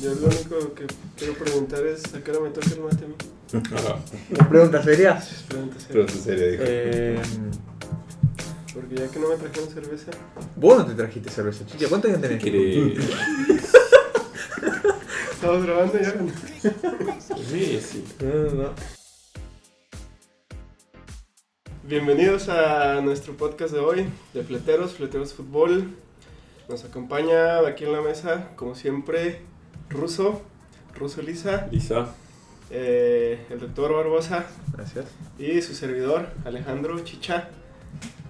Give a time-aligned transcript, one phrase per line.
[0.00, 0.86] Yo lo único que
[1.18, 3.14] quiero preguntar es a qué hora me toca el mate a mí.
[4.48, 5.18] ¿Pregunta seria?
[5.18, 6.02] Es pregunta seria.
[6.02, 6.62] En serio, dijo.
[6.66, 7.20] Eh,
[8.72, 10.10] Porque ya que no me trajeron cerveza.
[10.56, 11.86] vos no te trajiste cerveza, chicha.
[11.88, 12.42] ¿Cuántos años tenés?
[12.42, 12.94] ¿Quiere?
[15.32, 16.14] ¿Estamos grabando ya?
[17.50, 18.04] Sí, sí.
[18.22, 18.70] No, no.
[21.82, 25.94] Bienvenidos a nuestro podcast de hoy, de Fleteros, Fleteros Fútbol.
[26.68, 29.40] Nos acompaña aquí en la mesa, como siempre,
[29.90, 30.42] Ruso,
[30.96, 32.08] Ruso Lisa, Lisa.
[32.70, 35.06] eh, el doctor Barbosa Gracias.
[35.38, 37.48] y su servidor, Alejandro Chicha.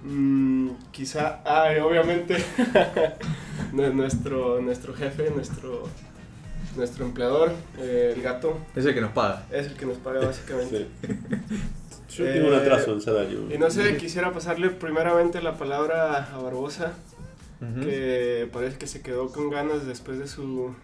[0.03, 2.37] Mm, quizá, ah, obviamente,
[3.73, 5.83] nu- nuestro, nuestro jefe, nuestro,
[6.77, 9.47] nuestro empleador, eh, el gato, Es el que nos paga.
[9.51, 10.87] es el que nos paga básicamente.
[11.03, 11.09] Sí.
[12.17, 13.55] Yo tengo un Eh, atraso en salario.
[13.55, 16.95] Y no sé, quisiera pasarle primeramente la palabra a Barbosa,
[17.83, 20.75] que parece que se quedó con ganas después de su...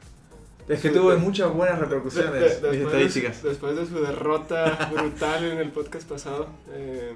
[0.68, 3.36] Es que tuvo muchas buenas repercusiones de- después, de, estadísticas.
[3.36, 6.48] su- después de su derrota brutal en el podcast pasado.
[6.72, 7.12] eh,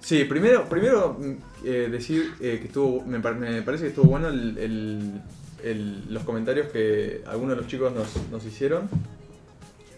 [0.00, 1.18] Sí, primero, primero
[1.64, 5.20] eh, decir eh, que estuvo, me, me parece que estuvo bueno el- el-
[5.62, 8.88] el- los comentarios que algunos de los chicos nos, nos hicieron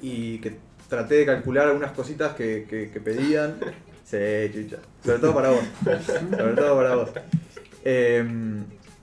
[0.03, 0.56] y que
[0.89, 3.56] traté de calcular algunas cositas que, que- que pedían.
[4.05, 4.19] Sí,
[4.53, 4.77] chucha.
[5.03, 5.62] Sobre todo para vos.
[6.05, 7.11] Sobre todo para vos.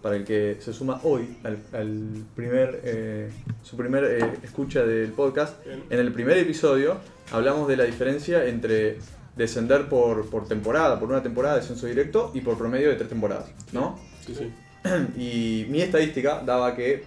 [0.02, 3.30] Para el que se suma hoy al, al primer, eh,
[3.64, 5.56] su primer eh, escucha del podcast,
[5.90, 6.98] en el primer episodio
[7.34, 8.98] hablamos de la diferencia entre
[9.36, 13.10] descender por, por temporada, por una temporada de descenso directo y por promedio de tres
[13.10, 14.00] temporadas, ¿no?
[14.26, 14.52] Sí, sí.
[15.18, 17.04] Y mi estadística daba que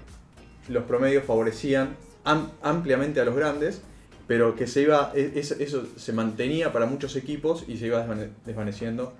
[0.68, 3.80] los promedios favorecían am- ampliamente a los grandes,
[4.26, 8.06] pero que se iba, e- eso, eso se mantenía para muchos equipos y se iba
[8.06, 9.14] desvane- desvaneciendo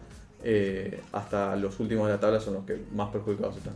[0.45, 3.75] eh, hasta los últimos de la tabla son los que más perjudicados están.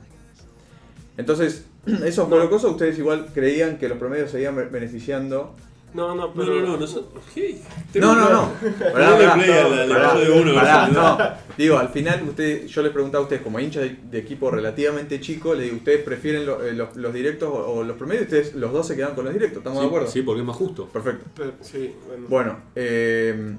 [1.17, 1.65] Entonces,
[2.05, 5.55] eso fue lo cosa, ustedes igual creían que los promedios se iban be- beneficiando
[5.95, 6.55] No, no, No, pero...
[6.61, 6.87] no, no, no.
[6.87, 7.59] so- ¿Qué?
[7.95, 8.53] No, no, no.
[8.93, 11.19] Pará, pará, no, pará, no.
[11.57, 15.21] Digo, al final usted, yo les preguntaba a ustedes, como hinchas de, de equipo relativamente
[15.21, 18.25] chico, les digo, ¿ustedes prefieren lo- eh, los, los directos o, o los promedios?
[18.25, 20.07] Ustedes, los dos se quedan con los directos, ¿estamos de Sí, acuerdo?
[20.09, 20.87] Sí, porque es más justo.
[20.89, 21.25] Perfecto.
[21.35, 22.27] pero- sí, bueno.
[22.29, 23.55] Bueno, eh,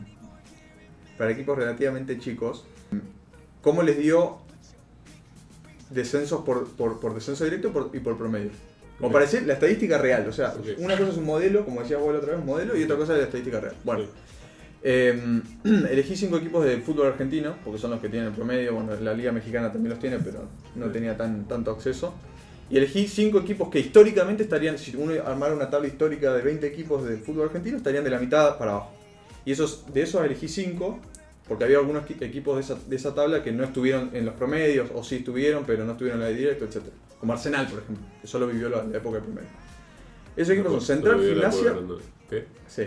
[1.17, 2.65] para equipos relativamente chicos,
[3.61, 4.37] ¿cómo les dio
[5.89, 8.49] descensos por, por, por descenso directo y por, y por promedio?
[8.97, 9.13] Como Ok.
[9.13, 10.67] para decir la estadística real, o sea, Ok.
[10.79, 12.97] una cosa es un modelo, como decías vos la otra vez, un modelo, y otra
[12.97, 13.75] cosa es la estadística real.
[13.83, 14.09] Bueno, Sí.
[14.83, 15.41] eh,
[15.91, 19.13] elegí cinco equipos de fútbol argentino, porque son los que tienen el promedio, bueno, la
[19.13, 20.43] Liga Mexicana también los tiene, pero
[20.75, 22.13] no tenía tan, tanto acceso.
[22.69, 26.67] Y elegí cinco equipos que históricamente estarían, si uno armara una tabla histórica de 20
[26.67, 28.91] equipos de fútbol argentino, estarían de la mitad para abajo.
[29.45, 30.99] Y esos, de esos elegí cinco,
[31.47, 34.35] porque había algunos equi- equipos de esa, de esa tabla que no estuvieron en los
[34.35, 36.83] promedios, o sí estuvieron, pero no estuvieron en la de directo, etc.
[37.19, 39.49] Como Arsenal, por ejemplo, que solo vivió la, la época de promedio.
[40.35, 41.75] Esos equipos son Central, Gimnasia,
[42.29, 42.45] ¿Qué?
[42.67, 42.83] Sí.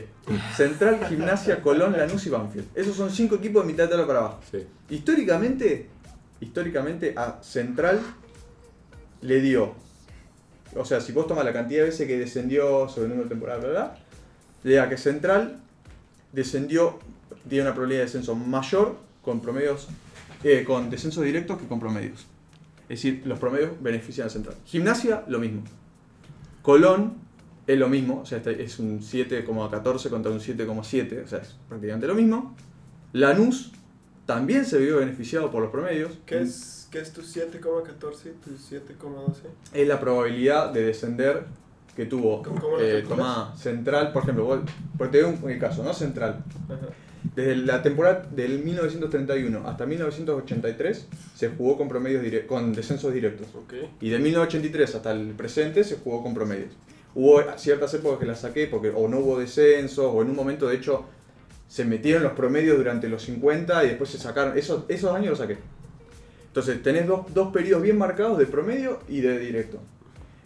[0.55, 2.69] Central, Gimnasia, Colón, Lanús y Banfield.
[2.75, 4.41] Esos son cinco equipos de mitad de tabla para abajo.
[4.51, 4.67] Sí.
[4.91, 5.87] Históricamente,
[6.41, 8.01] históricamente a Central
[9.23, 9.75] le dio,
[10.77, 13.31] o sea, si vos tomas la cantidad de veces que descendió sobre el número de
[13.31, 13.99] temporada, bla, bla,
[14.63, 15.61] le da que Central
[16.33, 16.99] descendió,
[17.49, 19.89] tiene una probabilidad de descenso mayor con promedios,
[20.45, 22.27] eh, con descensos directos que con promedios.
[22.89, 24.57] Es decir, los promedios benefician a Central.
[24.65, 25.63] Gimnasia, lo mismo.
[26.63, 27.15] Colón
[27.67, 31.55] es lo mismo, o sea, este es un 7,14 contra un 7,7, o sea, es
[31.69, 32.57] prácticamente lo mismo.
[33.13, 33.73] Lanús
[34.27, 36.19] también se vio beneficiado por los promedios.
[36.27, 39.35] ¿Qué es, qué es tu 7,14 y tu 7,12?
[39.73, 41.45] Es la probabilidad de descender
[41.97, 43.05] que tuvo ¿Cómo- cómo lo eh,
[43.57, 44.61] Central, por ejemplo, vos-
[44.99, 45.93] porque te doy un, el caso, ¿no?
[45.93, 46.43] Central.
[46.69, 46.89] Ajá.
[47.35, 53.49] Desde la temporada del 1931 hasta 1983 se jugó con promedios con descensos directos.
[54.01, 56.71] Y de 1983 hasta el presente se jugó con promedios.
[57.15, 60.69] Hubo ciertas épocas que las saqué porque o no hubo descensos o en un momento
[60.69, 61.05] de hecho
[61.69, 64.57] se metieron los promedios durante los 50 y después se sacaron.
[64.57, 65.59] Esos, esos años los saqué.
[66.47, 69.79] Entonces tenés dos, dos periodos bien marcados de promedio y de directo.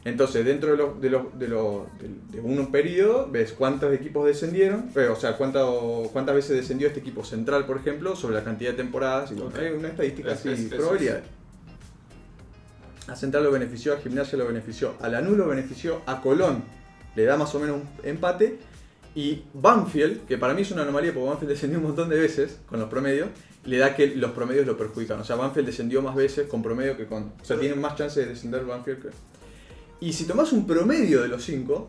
[0.05, 4.27] Entonces dentro de, los de, los de, los- de- de un periodo ves cuántos equipos
[4.27, 8.45] descendieron, eh, o sea, cuánto- cuántas veces descendió este equipo central, por ejemplo, sobre la
[8.45, 9.31] cantidad de temporadas.
[9.31, 9.59] Y bueno, Ok.
[9.59, 11.25] hay una estadística Es- así, es- es- probabilidades.
[13.07, 16.63] A Central lo benefició, a Gimnasia lo benefició, a Lanús lo benefició, a Colón
[17.17, 18.59] le da más o menos un empate.
[19.15, 22.59] Y Banfield, que para mí es una anomalía porque Banfield descendió un montón de veces
[22.67, 23.29] con los promedios,
[23.65, 25.21] le da que los promedios lo perjudican.
[25.21, 27.33] O sea, Banfield descendió más veces con promedio que con.
[27.41, 29.09] O sea, tienen más chance de descender Banfield que.
[30.05, 31.89] Y si tomás un promedio de los cinco,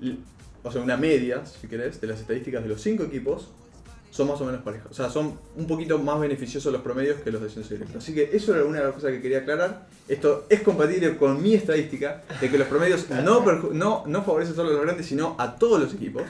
[0.00, 0.18] l-
[0.62, 3.48] o sea, una media, si querés, de las estadísticas de los cinco equipos,
[4.12, 4.86] son más o menos parejas.
[4.88, 7.96] O sea, son un poquito más beneficiosos los promedios que los descensos directos.
[7.96, 9.88] Así que eso era una de las cosas que quería aclarar.
[10.08, 14.70] Esto es compatible con mi estadística de que los promedios no, no, no favorecen solo
[14.70, 16.22] a los grandes, sino a todos los equipos.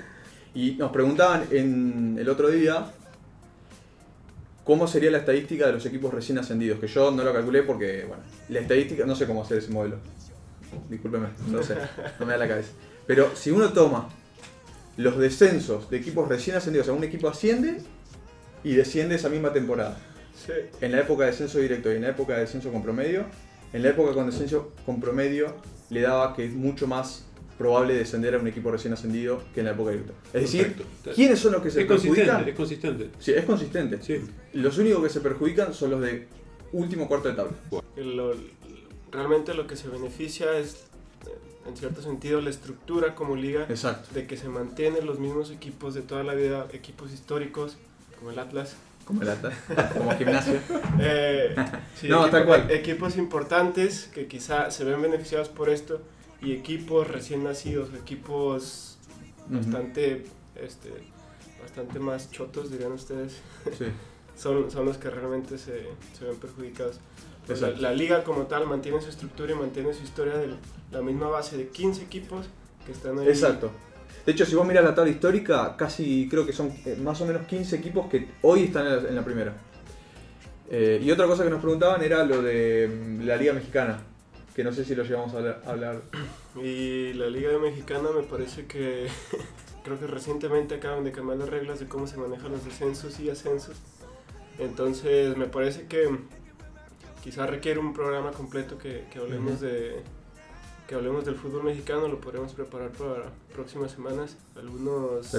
[0.54, 2.90] Y nos preguntaban en el otro día
[4.64, 8.04] cómo sería la estadística de los equipos recién ascendidos, que yo no lo calculé porque,
[8.08, 9.96] bueno, la estadística, no sé cómo hacer ese modelo.
[10.88, 11.76] Discúlpeme, no sé,
[12.18, 12.70] no me da la cabeza.
[13.06, 14.08] Pero si uno toma
[14.96, 17.78] los descensos de equipos recién ascendidos, o sea, un equipo asciende
[18.62, 19.98] y desciende esa misma temporada.
[20.34, 20.52] Sí.
[20.80, 23.24] En la época de descenso directo y en la época de descenso con promedio,
[23.72, 25.54] en la época con descenso con promedio
[25.90, 27.26] le daba que es mucho más
[27.58, 30.12] probable descender a un equipo recién ascendido que en la época directa.
[30.32, 30.74] Es decir.
[31.14, 32.48] ¿quiénes son los que se Es consistente, perjudican?
[32.48, 33.10] es consistente.
[33.18, 33.98] Sí, es consistente.
[34.02, 34.20] Sí.
[34.54, 36.26] Los únicos que se perjudican son los de
[36.72, 37.52] último cuarto de tabla.
[37.96, 38.34] Lo-
[39.10, 40.74] realmente lo que se beneficia es,
[41.26, 44.08] eh, en cierto sentido, la estructura como liga, Exacto.
[44.14, 47.76] de que se mantienen los mismos equipos de toda la vida, equipos históricos,
[48.18, 48.74] como el Atlas.
[49.10, 49.54] Como el Atlas,
[49.96, 50.62] como gimnasia.
[51.00, 51.56] Eh,
[51.96, 52.70] sí, No, tal cual.
[52.70, 56.00] Equipos importantes que quizá se ven beneficiados por esto
[56.40, 58.98] y equipos recién nacidos, equipos
[59.48, 60.90] bastante, este,
[61.60, 63.32] bastante más chotos, dirían ustedes,
[63.76, 63.86] Sí.
[64.36, 67.00] son, son los que realmente se, se ven perjudicados.
[67.58, 70.48] Pues la, liga como tal mantiene su estructura y mantiene su historia de
[70.92, 72.46] la misma base de 15 equipos
[72.86, 73.26] que están ahí.
[73.26, 73.72] Exacto.
[74.24, 77.26] De hecho, si vos miras la tabla histórica, casi creo que son eh, más o
[77.26, 79.54] menos 15 equipos que hoy están en la, en la primera.
[80.70, 84.00] Eh, y otra cosa que nos preguntaban era lo de mm, la Liga Mexicana,
[84.54, 85.62] que no sé si lo llevamos a hablar.
[85.66, 86.02] a hablar.
[86.62, 89.08] Y la liga mexicana me parece que
[89.84, 93.30] creo que recientemente acaban de cambiar las reglas de cómo se manejan los descensos y
[93.30, 93.76] ascensos.
[94.58, 96.08] Entonces me parece que
[97.22, 99.64] quizá requiere un programa completo que, que hablemos Ujú.
[99.66, 99.96] de
[100.86, 104.36] que hablemos del fútbol mexicano, lo podremos preparar para próximas semanas.
[104.56, 105.32] Algunos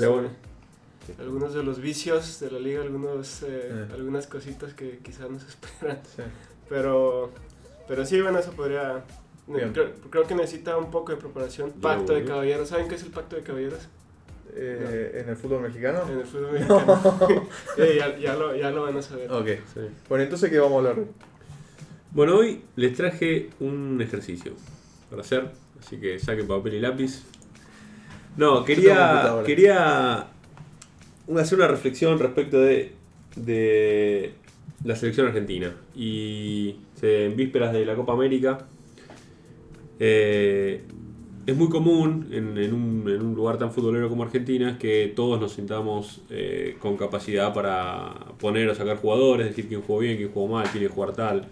[1.19, 3.88] algunos de los vicios de la liga, algunos eh, Eh.
[3.94, 6.00] algunas cositas que quizás nos esperan.
[6.16, 6.22] Sí.
[6.69, 7.31] Pero,
[7.88, 9.04] pero sí, bueno, eso podría.
[9.74, 11.72] Creo, creo que necesita un poco de preparación.
[11.72, 12.69] Pacto de caballeros.
[12.69, 13.89] ¿Saben qué es el pacto de caballeros?
[14.54, 16.00] Eh, ¿En el fútbol mexicano?
[16.10, 17.01] En el fútbol mexicano.
[17.75, 19.30] Sí, ya, ya lo, ya lo van a saber.
[19.30, 19.48] Ok.
[19.74, 19.81] Sí.
[20.07, 21.06] Bueno, entonces, ¿qué vamos a hablar?
[22.13, 24.51] Bueno, hoy les traje un ejercicio
[25.09, 25.49] para hacer,
[25.79, 27.23] así que saquen papel y lápiz.
[28.35, 30.27] No, quería, quería
[31.37, 32.91] hacer una reflexión respecto de,
[33.37, 34.33] de
[34.83, 35.73] la selección argentina.
[35.95, 38.67] Y en vísperas de la Copa América,
[39.97, 40.81] eh,
[41.45, 45.39] es muy común en, en un, en un lugar tan futbolero como Argentina que todos
[45.39, 50.29] nos sintamos eh, con capacidad para poner o sacar jugadores, decir quién jugó bien, quién
[50.33, 51.47] jugó mal, quién jugar tal.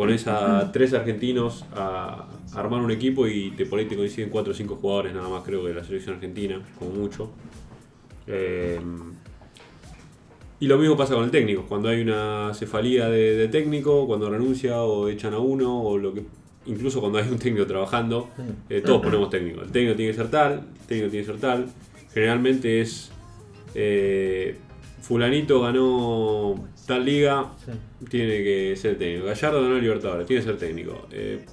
[0.00, 4.52] Pones a tres argentinos a armar un equipo y te, por ahí te coinciden cuatro
[4.52, 7.30] o cinco jugadores nada más, creo, de la selección argentina, como mucho.
[8.26, 8.80] Eh,
[10.58, 11.66] y lo mismo pasa con el técnico.
[11.68, 16.14] Cuando hay una cefalía de, de técnico, cuando renuncia o echan a uno, o lo
[16.14, 16.22] que
[16.64, 18.30] incluso cuando hay un técnico trabajando,
[18.70, 19.60] eh, todos ponemos técnico.
[19.60, 21.66] El técnico tiene que ser tal, el técnico tiene que ser tal.
[22.14, 23.10] Generalmente es
[23.74, 24.56] eh,
[25.00, 27.52] fulanito ganó tal liga,
[28.08, 29.26] tiene que ser técnico.
[29.26, 31.06] Gallardo ganó el Libertadores, tiene que ser técnico.
[31.10, 31.44] Eh,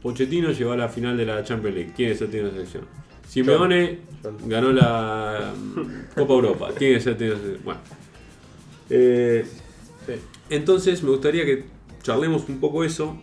[0.00, 2.84] Pochettino llegó a la final de la Champions League, tiene que ser técnico de selección.
[3.28, 3.98] Simeone
[4.46, 7.64] ganó la mm, Copa Europa, tiene que ser técnico de selección.
[7.64, 7.80] Bueno.
[8.90, 9.44] Eh,
[10.04, 10.14] Sí.
[10.50, 11.64] entonces me gustaría que
[12.02, 13.16] charlemos un poco eso.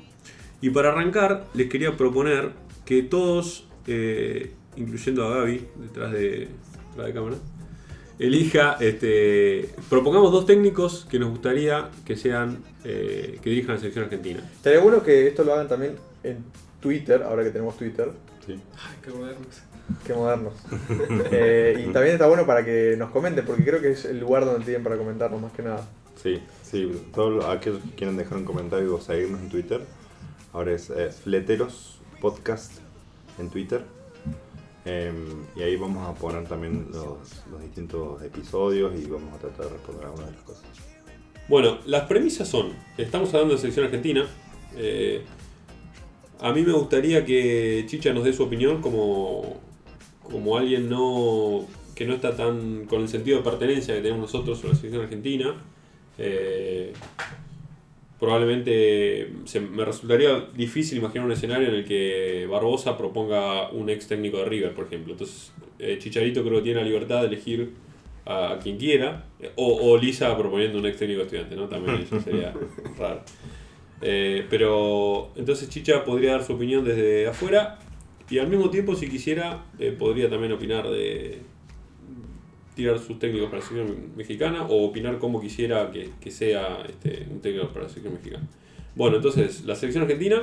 [0.61, 2.51] Y para arrancar, les quería proponer
[2.85, 6.47] que todos, eh, incluyendo a Gaby, detrás de,
[6.89, 7.35] detrás de cámara,
[8.19, 14.05] elija, este, propongamos dos técnicos que nos gustaría que sean, eh, que dirijan la selección
[14.05, 14.41] argentina.
[14.55, 16.43] Estaría bueno que esto lo hagan también en
[16.81, 18.11] Twitter, ahora que tenemos Twitter.
[18.45, 18.53] Sí.
[18.53, 19.61] Ay, qué modernos.
[20.05, 20.53] Qué modernos.
[21.31, 24.45] Eh, y también está bueno para que nos comenten, porque creo que es el lugar
[24.45, 25.87] donde tienen para comentarnos más que nada.
[26.21, 29.81] Sí, sí, todos aquellos que quieran dejar un comentario o seguirnos en Twitter,
[30.53, 32.73] ahora es eh, Fleteros Podcast
[33.37, 33.83] en Twitter.
[34.89, 39.73] Em, y ahí vamos a poner también los, distintos episodios y vamos a tratar de
[39.73, 40.63] responder algunas de las cosas.
[41.47, 44.25] Bueno, las premisas son, estamos hablando de selección argentina.
[44.75, 45.21] eh,
[46.41, 49.59] a mí me gustaría que Chicha nos dé su opinión como,
[50.23, 54.57] como alguien no, que no está tan con el sentido de pertenencia que tenemos nosotros
[54.57, 55.55] sobre la selección argentina.
[56.17, 56.93] Eh,
[58.19, 64.07] probablemente se- me resultaría difícil imaginar un escenario en el que Barbosa proponga un ex
[64.07, 65.13] técnico de River, por ejemplo.
[65.13, 67.71] Entonces, eh, Chicharito creo que tiene la libertad de elegir
[68.25, 71.67] a quien quiera, eh, o, o Lisa proponiendo un ex técnico estudiante, ¿no?
[71.67, 72.53] También eso sería
[72.97, 73.21] raro.
[74.01, 77.79] Eh, pero entonces Chicha podría dar su opinión desde afuera
[78.29, 81.39] y al mismo tiempo, si quisiera, eh, podría también opinar de
[82.79, 87.27] tirar sus técnicos para la selección mexicana o opinar como quisiera que, que sea este,
[87.29, 88.47] un técnico para la selección mexicana.
[88.95, 90.41] Bueno, entonces, la selección argentina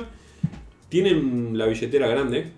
[0.89, 2.51] tienen la billetera grande,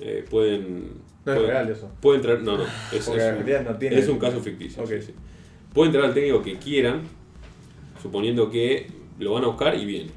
[0.00, 1.04] eh, pueden...
[1.26, 1.90] No es pueden- real eso.
[2.00, 3.98] Pueden traer, no, no, es, Porque es- Argentina no tiene.
[3.98, 4.82] es un caso ficticio.
[4.82, 4.88] Ok.
[4.88, 5.12] sí, sí.
[5.74, 7.02] Pueden traer al técnico que quieran,
[8.02, 8.86] suponiendo que
[9.18, 10.08] lo van a buscar y bien.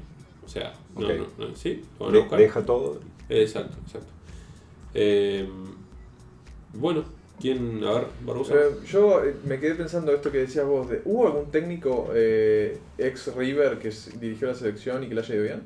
[0.44, 1.82] O sea, no, no, no, ¿sí?
[1.98, 2.38] Lo van a De- buscar.
[2.40, 3.00] deja todo.
[3.28, 4.08] Exacto, exacto.
[4.94, 5.46] Eh,
[6.74, 7.04] bueno,
[7.40, 7.82] ¿quién?
[7.84, 8.54] A ver, Barbosa.
[8.54, 12.78] Eh, yo eh, me quedé pensando esto que decías vos de ¿hubo algún técnico eh,
[12.98, 15.62] ex River que dirigió la selección y que le haya ido bien?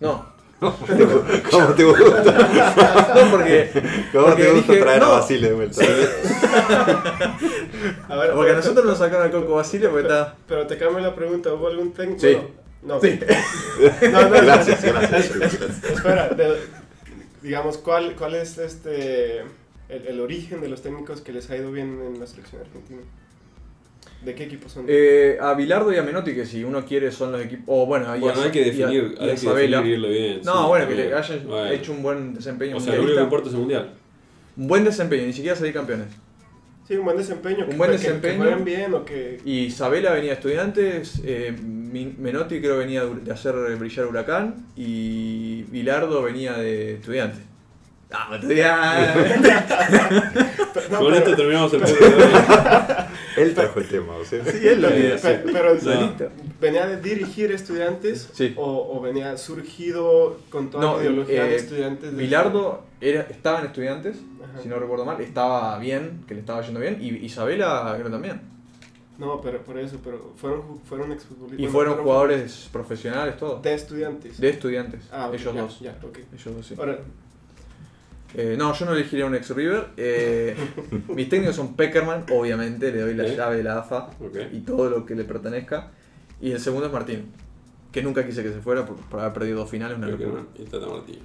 [0.00, 0.32] No,
[1.50, 3.12] ¿Cómo te gusta?
[3.14, 3.70] no porque,
[4.12, 5.06] ¿Cómo Porque te gusta dije, traer no.
[5.06, 5.84] a Basile de vuelta?
[8.08, 10.36] A ver, porque a nosotros nos sacaron al Coco Basile porque está...
[10.46, 12.20] Pero te cambio la pregunta, ¿hubo algún técnico?
[12.20, 12.38] Sí.
[12.82, 13.00] No.
[13.00, 13.18] Sí.
[14.12, 14.42] No, no, no.
[14.42, 15.38] Gracias, gracias.
[15.38, 15.84] gracias.
[15.84, 16.60] Espera, de-
[17.42, 19.42] digamos, ¿cuál, ¿cuál es este
[19.88, 23.00] el, el origen de los técnicos que les ha ido bien en la selección argentina?
[24.24, 24.86] ¿De qué equipos son?
[24.88, 27.64] Eh, a Bilardo y a Menotti, que si uno quiere son los equipos...
[27.68, 29.76] O bueno, y bueno, a- hay que y a- definir, y a hay que Sabela.
[29.78, 30.40] definirlo bien.
[30.44, 31.70] No, sí, bueno, que le hayan Bueno.
[31.70, 33.90] hecho un buen desempeño O sea, lo único que importa es el mundial.
[34.56, 36.06] Un buen desempeño, ni siquiera salir campeones.
[36.88, 37.64] sí, un buen desempeño.
[37.64, 38.32] un que buen que- desempeño.
[38.34, 39.40] Que, jueguen bien o que...
[39.44, 46.22] Y Isabela venía de estudiantes, eh, Menotti creo venía de hacer brillar Huracán y Bilardo
[46.22, 47.40] venía de estudiantes.
[48.16, 48.38] Ah.
[50.90, 51.90] No, Con pero- esto terminamos el hoy.
[53.36, 54.44] Él trajo el tema, o sea.
[54.44, 55.18] Sí, él lo Eh.
[55.52, 56.28] Pero, Solito.
[56.60, 58.54] ¿venía de dirigir estudiantes Sí.
[58.56, 62.12] o, o venía surgido con toda No, la ideología eh, de estudiantes?
[62.12, 64.62] de- Bilardo era, estaba en estudiantes, Ajá.
[64.62, 68.40] si no recuerdo mal, estaba bien, que le estaba yendo bien, y Isabela creo también.
[69.18, 71.60] No, pero por eso, pero fueron, fueron exfutbolistas.
[71.60, 73.60] Y fueron jugadores profesionales, todo.
[73.60, 74.40] de estudiantes.
[74.40, 75.80] De estudiantes, Ah, ellos ya, dos.
[75.80, 76.18] Ya, ok.
[76.32, 76.74] Ellos dos, sí.
[76.78, 76.98] Ahora,
[78.36, 79.88] Eh, no, yo no elegiría un ex River.
[79.96, 80.56] Eh,
[81.08, 83.36] mis técnicos son Peckerman, obviamente, le doy la ¿Eh?
[83.36, 84.10] llave de la AFA
[84.52, 85.90] y todo lo que le pertenezca.
[86.40, 87.32] Y el segundo es Martín,
[87.92, 90.40] que nunca quise que se fuera por, por haber perdido dos finales, una locura.
[90.40, 90.46] no.
[90.62, 91.18] Y Tata Martino.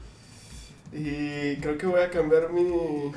[0.94, 3.14] y creo que voy a cambiar mi, mi,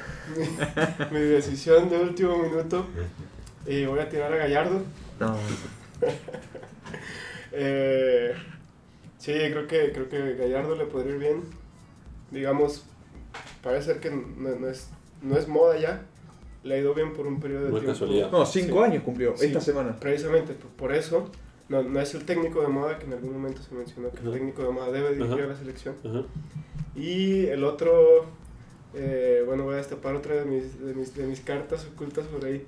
[1.11, 2.87] mi decisión de último minuto.
[3.67, 4.83] Y voy a tirar a Gallardo.
[5.21, 5.37] No,
[7.53, 8.33] Eh,
[9.19, 11.43] sí, creo que, creo que Gallardo le podría ir bien.
[12.31, 12.87] Digamos,
[13.63, 14.23] parece ser que no,
[14.59, 14.89] no es,
[15.23, 16.03] no es moda ya.
[16.65, 17.99] Le ha ido bien por un periodo de No es tiempo.
[18.01, 18.31] casualidad.
[18.31, 19.47] no cinco años cumplió Sí.
[19.47, 19.97] esta semana.
[19.99, 21.31] Precisamente por, por eso,
[21.69, 24.29] no, no es el técnico de moda que en algún momento se mencionó que el
[24.29, 24.33] Ajá.
[24.37, 25.45] técnico de moda debe dirigir Ajá.
[25.45, 25.95] a la selección.
[26.05, 26.23] Ajá.
[26.95, 28.27] Y el otro,
[28.95, 32.45] eh, bueno, voy a destapar otra de mis, de mis, de mis cartas ocultas por
[32.45, 32.65] ahí.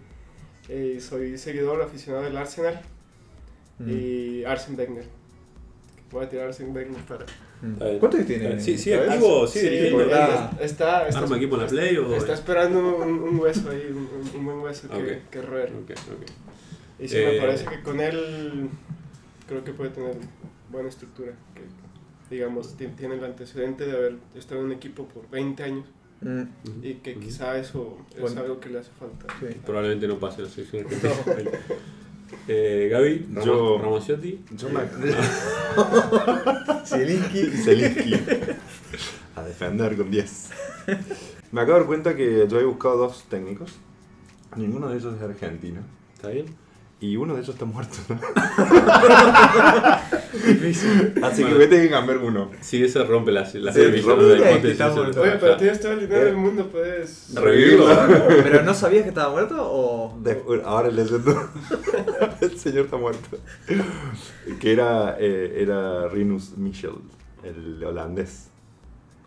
[0.69, 2.81] Eh, soy seguidor aficionado del Arsenal
[3.79, 3.91] Mm.
[3.91, 5.05] y Arsene Wenger.
[6.13, 7.27] Voy a tirar a Arsene Wenger para...
[7.65, 7.99] Mm.
[7.99, 8.61] ¿Cuántos tiene?
[8.61, 10.03] Sí, sí, activo, sí, Sí, dirigiendo.
[10.03, 12.15] está, está- está, ¿Arma equipo en la Play o...?
[12.15, 15.31] está esperando un, un hueso ahí, un, un buen hueso que, Ok.
[15.31, 15.73] que roer.
[15.73, 16.31] Ok, ok.
[17.01, 18.69] Y sí, Eh, me parece que con él
[19.49, 20.15] creo que puede tener
[20.71, 21.33] buena estructura.
[21.55, 25.87] Que, digamos, ti- tiene el antecedente de haber estado en un equipo por 20 años
[26.21, 26.43] Mm,
[26.83, 28.41] y que quizá eso es Bueno.
[28.41, 29.27] algo que le hace falta.
[29.41, 29.57] sí.
[29.67, 31.13] Probablemente no pase la selección argentina.
[32.49, 34.41] eh, Gaby, Ramos- Yo- Ramaciotti.
[34.57, 34.81] Yo me.
[36.87, 37.47] Zielinski.
[37.63, 38.15] Zielinski.
[39.37, 40.51] A defender con 10.
[41.53, 43.73] Me acabo de dar cuenta que yo he buscado dos técnicos.
[44.57, 45.81] Ninguno de ellos es argentino.
[46.15, 46.47] ¿Está bien?
[47.07, 47.99] Y uno de ellos está muerto.
[51.23, 51.57] Así que Bueno.
[51.57, 52.51] voy a tener que cambiar uno.
[52.63, 54.09] Sí, ese rompe las, las Sí, sí.
[54.09, 57.35] Oye, pero tienes todo el dinero del mundo, puedes...
[57.35, 57.87] Revivirlo.
[58.43, 60.19] ¿Pero no sabías que estaba muerto o...?
[60.23, 61.51] De- ahora leyendo.
[62.41, 63.37] el señor está muerto.
[64.59, 66.93] Que era, eh, era Rinus Michel,
[67.43, 68.49] el holandés.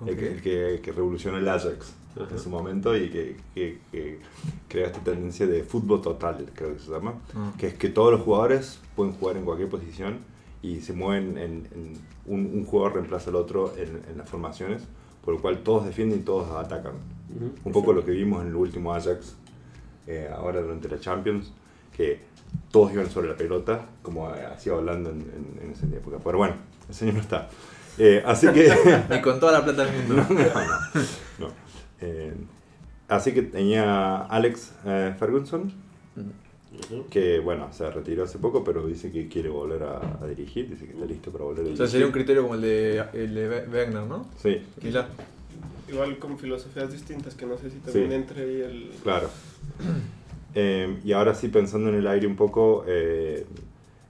[0.06, 1.94] El, que, el que- que revolucionó el Ajax
[2.24, 2.34] Ajá.
[2.36, 4.20] en su momento y que, que- que
[4.68, 7.14] creó esta tendencia de fútbol total, creo que se llama.
[7.36, 7.52] Ah.
[7.58, 10.20] Que es que todos los jugadores pueden jugar en cualquier posición
[10.62, 14.82] y se mueven en, en- un, un jugador reemplaza al otro en, en las formaciones,
[15.24, 16.94] por lo cual todos defienden y todos atacan.
[17.36, 17.52] Ujú.
[17.66, 19.36] Un poco lo que vimos en el último Ajax,
[20.08, 21.52] eh, ahora durante la Champions,
[21.96, 22.20] que
[22.72, 26.18] todos iban sobre la pelota, como hacía Holanda en, en- en esa época.
[26.24, 26.56] Pero bueno,
[26.90, 27.50] el señor no está.
[27.98, 28.72] Eh, así que...
[29.10, 30.26] Ni con toda la plata del mundo.
[31.40, 31.54] no, no.
[32.02, 32.34] Eh,
[33.08, 35.72] así que tenía Alex eh, Ferguson,
[37.10, 40.86] que bueno, se retiró hace poco, pero dice que quiere volver a, a dirigir, dice
[40.86, 41.78] que está listo para volver a O dirigir.
[41.78, 44.26] sea, sería un criterio como el de, el de Wegner, ¿no?
[44.42, 45.08] Sí, Quizá.
[45.90, 48.16] Igual con filosofías distintas, que no sé si también Sí.
[48.16, 48.92] entre ahí el...
[49.04, 49.30] claro.
[50.60, 53.46] Eh, y ahora sí, pensando en el aire un poco, eh,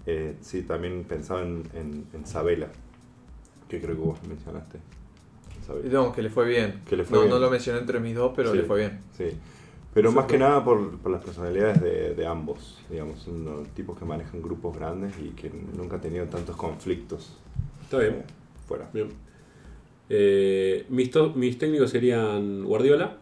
[0.06, 2.68] eh, sí, también pensaba en, en, en Sabela,
[3.68, 4.78] que creo que vos mencionaste.
[5.92, 6.82] No, que le fue bien.
[6.88, 7.34] Que le fue no, bien.
[7.34, 8.58] no lo mencioné entre mis dos, pero Sí.
[8.58, 9.00] le fue bien.
[9.18, 9.26] Sí.
[9.94, 13.98] Pero más que nada por, por las personalidades de, de ambos, digamos, son unos tipos
[13.98, 17.34] que manejan grupos grandes y que nunca han tenido tantos conflictos
[17.84, 18.24] Está bien.
[18.68, 18.88] fuera.
[18.94, 19.08] Bien.
[20.10, 23.18] Eh, mis, to- mis técnicos serían Guardiola.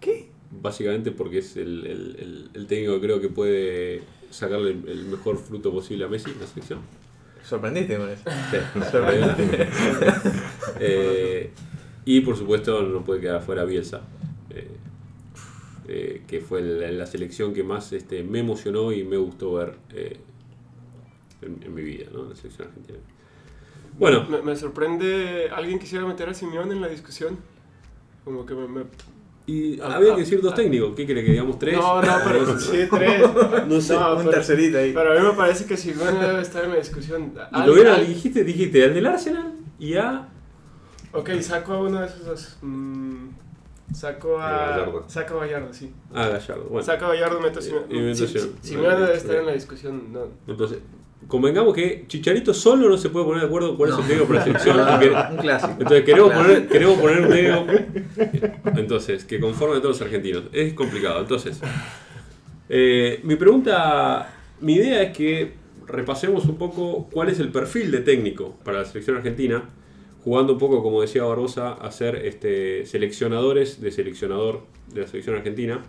[0.00, 0.28] ¿Qué?
[0.50, 5.04] Básicamente porque es el, el- el- el técnico que creo que puede sacarle el, el
[5.06, 6.78] mejor fruto posible a Messi en la selección.
[7.48, 8.22] Sorprendiste con eso.
[8.92, 9.36] Guardiola.
[10.80, 11.50] Eh,
[12.04, 14.02] y por supuesto no puede quedar fuera Bielsa.
[14.50, 14.68] eh,
[15.88, 19.74] eh, que fue la, la selección que más este, me emocionó y me gustó ver
[19.94, 20.18] eh,
[21.42, 22.24] en, en mi vida, ¿no?
[22.24, 22.98] La selección argentina.
[23.98, 25.48] Bueno, Me, me sorprende.
[25.52, 27.38] ¿Alguien quisiera meter a Simeón en la discusión?
[28.24, 28.68] Como que me.
[28.68, 28.84] me-
[29.48, 30.56] y Ah, había ah, que decir dos ah.
[30.56, 30.92] técnicos.
[30.94, 31.76] ¿Qué quiere que digamos tres?
[31.78, 33.22] No, no, pero sí, tres.
[33.66, 34.92] No sé, un pero- tercerito ahí.
[34.92, 37.32] Pero a mí me parece que Simeón debe estar en la discusión.
[37.52, 40.28] Y lo hubiera, dijiste, dijiste al del Arsenal y a.
[41.12, 42.58] Ok, saco a uno de esos dos.
[42.60, 43.28] Mm,
[43.94, 44.68] saco A a.
[44.70, 45.04] Gallardo.
[45.08, 45.94] Saco a Gallardo, sí.
[46.14, 46.64] a Gallardo.
[46.64, 47.72] Bueno, Saco a Gallardo, meto a a sí,
[48.60, 50.12] Simeón debe estar en la discusión.
[50.12, 50.26] No.
[50.46, 50.80] entonces,
[51.26, 54.06] convengamos que Chicharito solo no se puede poner de acuerdo cuál es el No.
[54.08, 54.78] técnico para la selección.
[55.32, 55.72] un clásico.
[55.80, 56.48] entonces, queremos Clásico.
[56.48, 58.78] poner, queremos poner un técnico.
[58.78, 60.44] Entonces, que conforme a todos los argentinos.
[60.52, 61.20] Es complicado.
[61.20, 61.60] Entonces,
[62.68, 65.52] eh, mi pregunta, mi idea es que
[65.86, 69.64] repasemos un poco cuál es el perfil de técnico para la selección argentina,
[70.22, 75.36] jugando un poco, como decía Barbosa, a ser este, seleccionadores de seleccionador de la selección
[75.36, 75.82] argentina.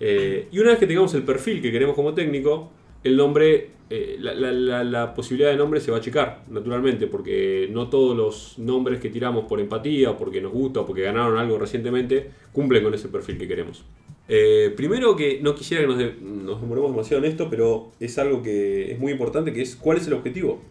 [0.00, 2.72] Eh, y una vez que tengamos el perfil que queremos como técnico,
[3.04, 7.06] el nombre, eh, la, la- la- la posibilidad de nombre se va a achicar, naturalmente,
[7.06, 11.02] porque no todos los nombres que tiramos por empatía, o porque nos gusta, o porque
[11.02, 13.84] ganaron algo recientemente, cumplen con ese perfil que queremos.
[14.28, 18.16] Eh, primero que no quisiera que nos, de- nos demoremos demasiado en esto, pero es
[18.18, 20.62] algo que es muy importante, que es cuál es el objetivo.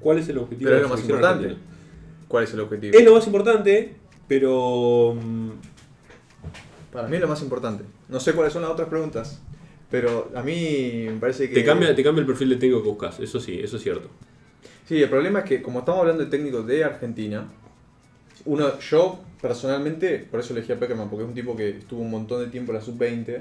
[0.00, 1.44] ¿Cuál es el objetivo Pero de es lo más importante.
[1.46, 1.68] argentina?
[2.28, 2.96] ¿Cuál es el objetivo?
[2.98, 3.94] Es lo más importante,
[4.28, 5.48] pero mm,
[6.92, 7.84] Para mí es lo más importante.
[8.08, 9.42] No sé cuáles son las otras preguntas,
[9.90, 11.54] pero a mí me parece que...
[11.54, 14.08] te, cambia, te cambia el perfil de técnico que buscas, eso sí, eso es cierto.
[14.86, 17.46] Sí, el problema es que como estamos hablando de técnicos de Argentina,
[18.44, 22.10] uno, yo personalmente, por eso elegí a Peckerman, porque es un tipo que estuvo un
[22.10, 23.40] montón de tiempo en la sub-20,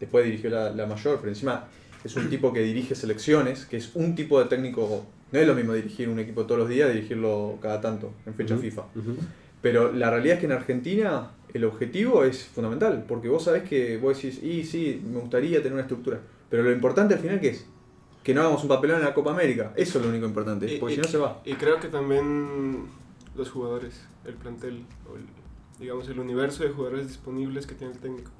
[0.00, 1.66] después dirigió la, la mayor, pero encima
[2.04, 5.54] es un tipo que dirige selecciones, que es un tipo de técnico, no es lo
[5.54, 8.82] mismo dirigir un equipo todos los días, dirigirlo cada tanto, en fecha FIFA.
[8.94, 9.16] ujú.
[9.62, 13.96] Pero la realidad es que en Argentina el objetivo es fundamental, porque vos sabés que
[13.96, 16.20] vos decís, y sí, me gustaría tener una estructura.
[16.50, 17.66] Pero lo importante al final, ¿qué es?
[18.22, 19.72] Que no hagamos un papelón en la Copa América.
[19.76, 21.40] Eso es lo único importante, Y- porque si no se va.
[21.44, 22.86] Y creo que también
[23.36, 25.24] los jugadores, el plantel, o el-
[25.78, 28.30] digamos el universo de jugadores disponibles que tiene el técnico.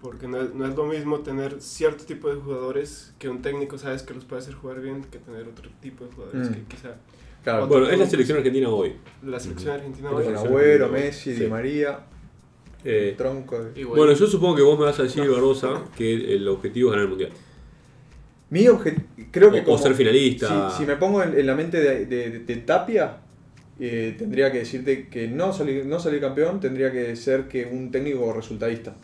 [0.00, 3.78] Porque no es, no es lo mismo tener cierto tipo de jugadores que un técnico
[3.78, 6.54] sabes que los puede hacer jugar bien que tener otro tipo de jugadores Mm.
[6.54, 6.96] que quizá
[7.44, 8.94] Claro, Bueno, es la selección argentina hoy.
[9.22, 10.88] la selección argentina Con hoy con Agüero.
[10.88, 12.00] Messi, Di María,
[12.82, 13.62] Eh, Tronco.
[13.64, 16.92] de- bueno, yo supongo que vos me vas a decir, Barbosa, que el objetivo es
[16.92, 17.30] ganar el mundial.
[18.50, 20.70] Mi objetivo, creo que O- ser finalista.
[20.70, 23.18] Si, si me pongo en, en la mente de, de- de Tapia,
[23.78, 27.90] eh, tendría que decirte que no salir, no salir campeón tendría que ser que un
[27.90, 28.94] técnico resultadista.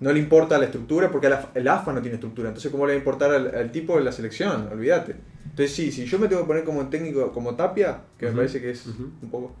[0.00, 2.48] No le importa la estructura porque el AFA no tiene estructura.
[2.48, 4.68] Entonces, ¿cómo le va a importar al, al tipo de la selección?
[4.72, 5.14] Olvídate.
[5.54, 8.60] Entonces, sí, si yo me tengo que poner como técnico como Tapia, que me parece
[8.60, 9.54] que es un poco.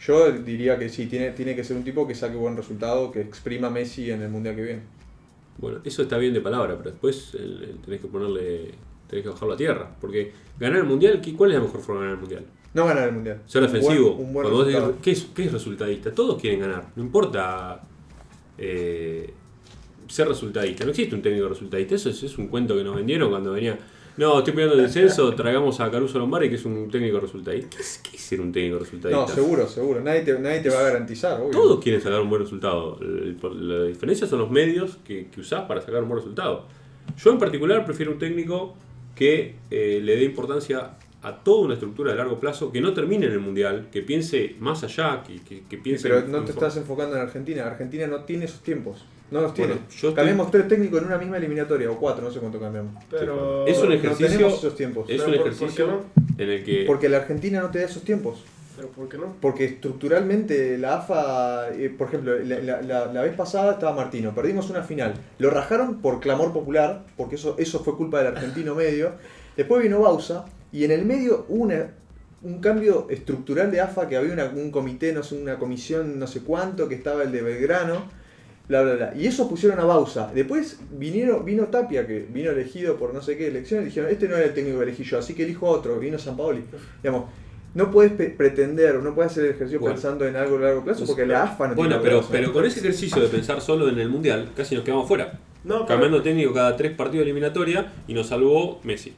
[0.00, 3.20] Yo diría que sí, tiene, tiene que ser un tipo que saque buen resultado, que
[3.20, 4.82] exprima a Messi en el mundial que viene.
[5.58, 8.72] Bueno, eso está bien de palabra, pero después el- el- tenés que ponerle.
[9.08, 9.88] tenés que bajarlo a tierra.
[10.00, 12.44] Porque ganar el mundial, ¿qué- ¿cuál es la mejor forma de ganar el mundial?
[12.74, 13.42] No ganar el mundial.
[13.46, 14.14] Ser Un buen- defensivo.
[14.16, 16.12] Un buen, decís, ¿qué, es, ¿Qué es resultadista?
[16.12, 16.88] Todos quieren ganar.
[16.96, 17.80] No importa
[18.58, 19.32] eh,
[20.08, 20.84] ser resultadista.
[20.84, 21.94] No existe un técnico resultadista.
[21.94, 23.78] Eso es, es un cuento que nos vendieron cuando venía.
[24.16, 27.76] No, estoy pidiendo el descenso, traigamos a Caruso Lombardi, que es un técnico resultadista.
[27.76, 29.20] ¿Qué es, qué es ser un técnico resultadista?
[29.20, 30.00] No, seguro, seguro.
[30.00, 31.50] Nadie te, nadie te va a garantizar, obvio.
[31.50, 32.98] Todos quieren sacar un buen resultado.
[33.00, 36.64] La diferencia son los medios que, que usás para sacar un buen resultado.
[37.18, 38.74] Yo en particular prefiero un técnico
[39.14, 43.26] que eh, le dé importancia a toda una estructura de largo plazo, que no termine
[43.26, 46.08] en el Mundial, que piense más allá, que, que, que piense...
[46.08, 47.66] pero no te estás enfocando en Argentina.
[47.66, 49.04] Argentina no tiene esos tiempos.
[49.30, 49.72] No los tiene.
[49.74, 52.60] Bueno, yo estoy- Cambiamos tres técnicos en una misma eliminatoria, o cuatro, no sé cuánto
[52.60, 52.92] cambiamos.
[53.10, 55.10] pero Es un No ejercicio- tenemos esos tiempos.
[55.10, 56.00] Es un ¿por- por qué ejercicio no?
[56.38, 56.84] en el que...
[56.86, 58.44] Porque la Argentina no te da esos tiempos.
[58.76, 59.34] pero ¿por qué no?
[59.40, 64.34] Porque estructuralmente la AFA, eh, por ejemplo, la, la- la- la vez pasada estaba Martino,
[64.34, 65.14] perdimos una final.
[65.38, 69.12] Lo rajaron por clamor popular, porque eso, eso fue culpa del argentino medio.
[69.56, 71.90] Después vino Bausa y en el medio hubo una-
[72.42, 76.26] un cambio estructural de AFA, que había una- un comité, no sé, una comisión no
[76.26, 78.04] sé cuánto, que estaba el de Belgrano,
[78.68, 79.12] bla, bla, bla.
[79.16, 80.30] Y eso pusieron a Bausa.
[80.34, 84.28] Después vinieron, vino Tapia, que vino elegido por no sé qué elecciones, y dijeron, este
[84.28, 86.62] no era el técnico que elegí yo, así que elijo otro, vino San Paoli.
[87.02, 87.26] Digamos,
[87.74, 89.94] no puedes pretender, no puedes hacer el ejercicio Bueno.
[89.94, 92.64] pensando en algo a largo plazo porque la AFA no Bueno, tiene pero, pero con
[92.64, 95.38] ese ejercicio de pensar solo en el mundial, casi nos quedamos fuera.
[95.64, 99.12] No, pero- Cambiando técnico cada tres partidos de eliminatoria y nos salvó Messi.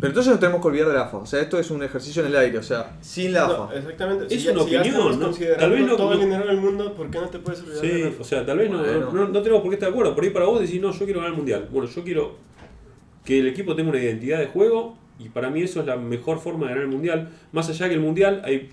[0.00, 1.18] Pero entonces nos tenemos que olvidar de la AFA.
[1.18, 3.76] O sea, esto es un ejercicio en el aire, o sea, sin la No, AFA.
[3.76, 4.24] exactamente.
[4.34, 5.30] Es si ya, una si ya opinión, ¿no?
[5.30, 7.88] Tal vez no- todo el dinero del mundo, ¿por qué no te puedes olvidar de
[7.90, 9.12] Sí, la o sea, tal vez no, Bueno.
[9.12, 10.14] no, no tenemos por qué estar de acuerdo.
[10.14, 11.68] Por ahí para vos decís, no, yo quiero ganar el mundial.
[11.70, 12.36] Bueno, yo quiero
[13.24, 16.38] que el equipo tenga una identidad de juego y para mí eso es la mejor
[16.40, 17.28] forma de ganar el mundial.
[17.52, 18.70] Más allá que el mundial hay,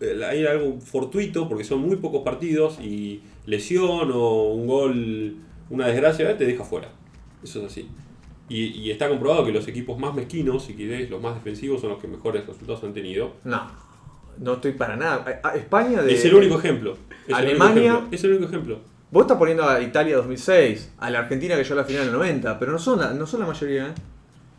[0.00, 5.36] eh, hay algo fortuito porque son muy pocos partidos y lesión o un gol,
[5.68, 6.88] una desgracia, te deja fuera.
[7.44, 7.86] Eso es así.
[8.50, 11.90] Y, y está comprobado que los equipos más mezquinos y que los más defensivos son
[11.90, 13.32] los que mejores resultados han tenido.
[13.44, 13.62] No,
[14.38, 15.40] no estoy para nada.
[15.54, 16.12] España de.
[16.14, 16.96] Es el único ejemplo.
[17.26, 18.08] Es el único Alemania- ejemplo.
[18.16, 18.78] Es el único ejemplo.
[19.12, 22.12] Vos estás poniendo a Italia 2006, a la Argentina que llegó a la final del
[22.12, 23.92] 90, pero no son la, no son la mayoría, ¿eh?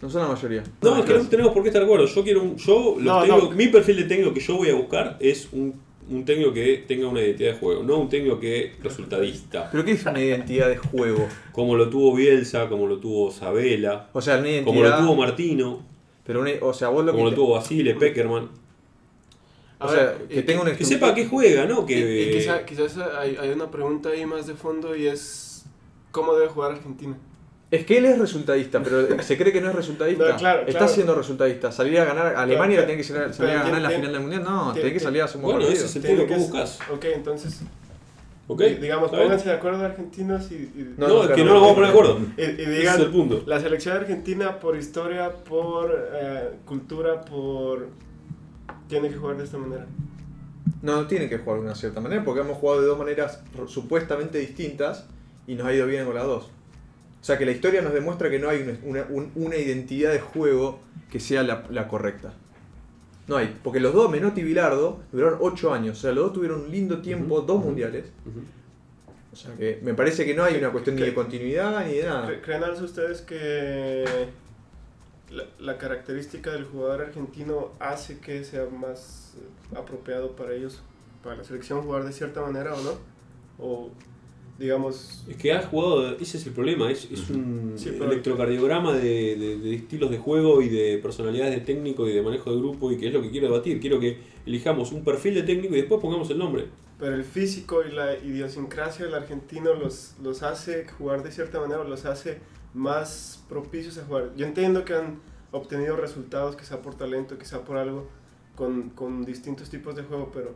[0.01, 0.63] No son la mayoría.
[0.81, 2.05] No, es que no tenemos por qué estar de acuerdo.
[2.07, 2.55] Yo quiero un.
[2.57, 3.55] Yo, los No, técnicos- no.
[3.55, 5.73] Mi perfil de técnico que yo voy a buscar es un,
[6.09, 9.69] un técnico que tenga una identidad de juego, no un técnico que resultadista.
[9.71, 11.27] ¿Pero qué es una identidad de juego?
[11.51, 14.65] Como lo tuvo Bielsa, como lo tuvo Sabela, O sea, una identidad.
[14.65, 15.85] como lo tuvo Martino,
[16.25, 17.29] Pero una- o sea, vos lo como que.
[17.31, 18.49] lo tuvo Basile, Peckerman.
[19.79, 21.85] A o ver, sea, y- que tenga una Que sepa a qué juega, ¿no?
[21.87, 22.31] Y, y Que.
[22.37, 25.65] quizá- quizás hay, hay una pregunta ahí más de fondo y es
[26.11, 27.17] ¿cómo debe jugar Argentina?
[27.71, 30.25] Es que él es resultadista, pero se cree que no es resultadista.
[30.29, 30.93] No, claro, Está claro.
[30.93, 31.71] siendo resultadista.
[31.71, 32.35] Salir a ganar.
[32.35, 33.23] Alemania Pero- tiene que salir,
[33.57, 34.43] a ganar en la final del mundial.
[34.43, 35.85] No, tiene- que salir a hacer un buen Bueno, partido.
[35.87, 36.79] ese es el que buscas.
[36.93, 37.61] Ok, entonces,
[38.47, 38.61] ¿Ok?
[38.61, 41.61] di- digamos, pónganse de acuerdo argentinos y, y- No, No, es que claro, no nos
[41.61, 42.19] vamos a poner de acuerdo.
[42.37, 43.43] y- y Ese es el digan punto.
[43.45, 47.87] la selección argentina por historia, por eh, cultura, por...
[48.89, 49.85] Tiene que jugar de esta manera.
[50.81, 53.41] No, no tiene que jugar de una cierta manera porque hemos jugado de dos maneras
[53.67, 55.05] supuestamente distintas
[55.47, 56.49] y nos ha ido bien con las dos.
[57.21, 60.11] O sea que la historia nos demuestra que no hay una, una- un- una identidad
[60.11, 60.79] de juego
[61.11, 62.33] que sea la, la correcta.
[63.27, 65.99] No hay, porque los dos, Menotti y Bilardo, duraron 8 años.
[65.99, 68.05] O sea, los dos tuvieron un lindo tiempo, dos mundiales.
[69.31, 72.03] O sea que me parece que no hay una cuestión ni de continuidad ni de
[72.03, 72.27] nada.
[72.29, 74.03] ¿Cre- ¿Creen algo ustedes que
[75.29, 80.81] la, la característica del jugador argentino hace que sea más eh, apropiado para ellos,
[81.23, 82.91] para la selección, jugar de cierta manera o no?
[83.59, 83.91] O,
[84.61, 89.35] digamos, Es que has jugado, ese es el problema, es, es un Sí, electrocardiograma de,
[89.35, 92.91] de- de estilos de juego y de personalidades de técnico y de manejo de grupo
[92.91, 93.79] y que es lo que quiero debatir.
[93.81, 96.65] Quiero que elijamos un perfil de técnico y después pongamos el nombre.
[96.99, 101.81] pero el físico y la idiosincrasia del argentino los, los hace jugar de cierta manera,
[101.81, 102.39] o los hace
[102.73, 104.31] más propicios a jugar.
[104.37, 105.19] Yo entiendo que han
[105.51, 108.07] obtenido resultados, quizá por talento, quizá por algo,
[108.55, 110.53] con, con distintos tipos de juego, pero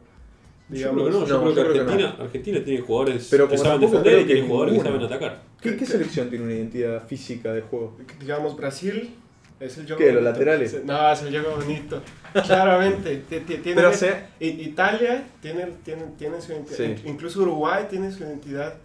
[0.70, 1.04] digamos...
[1.04, 3.28] yo creo que no, yo no, creo que yo creo que Argentina, Argentina tiene jugadores
[3.30, 5.44] Pero que saben defender y tiene que jugadores que saben atacar.
[5.62, 7.98] ¿Qué, qué selección tiene una identidad física de juego?
[8.20, 9.12] digamos, Brasil
[9.60, 10.32] es el juego ¿Qué, los bonito.
[10.32, 10.84] laterales?
[10.86, 12.02] No, es el juego bonito.
[12.34, 13.16] Claramente.
[13.30, 16.78] ti- ti- tiene- Pero se, I- Italia tiene, tiene, tiene su identidad.
[16.78, 16.84] Sí.
[16.84, 18.76] In- Incluso Uruguay tiene su identidad.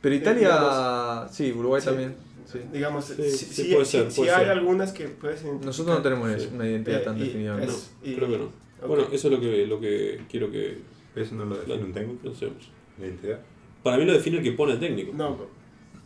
[0.00, 1.86] pero Italia, sí, Uruguay Sí.
[1.88, 2.14] también.
[2.50, 2.58] sí.
[2.72, 4.50] Digamos, Sí, sí, sí, puede ser, puede hay ser.
[4.50, 5.66] algunas que puedes identificar.
[5.66, 6.48] Nosotros no tenemos Sí.
[6.54, 7.62] una identidad Eh, tan y- definida.
[7.62, 8.10] es- ¿no?
[8.10, 8.44] y- Creo que no.
[8.44, 8.86] ok.
[8.86, 10.78] Bueno, eso es lo que, lo que quiero que
[11.16, 12.22] ¿Eso no lo define un técnico?
[12.22, 12.70] pensemos.
[12.98, 13.40] ¿La identidad?
[13.82, 15.12] Para mí lo define el que pone el técnico.
[15.14, 15.36] No,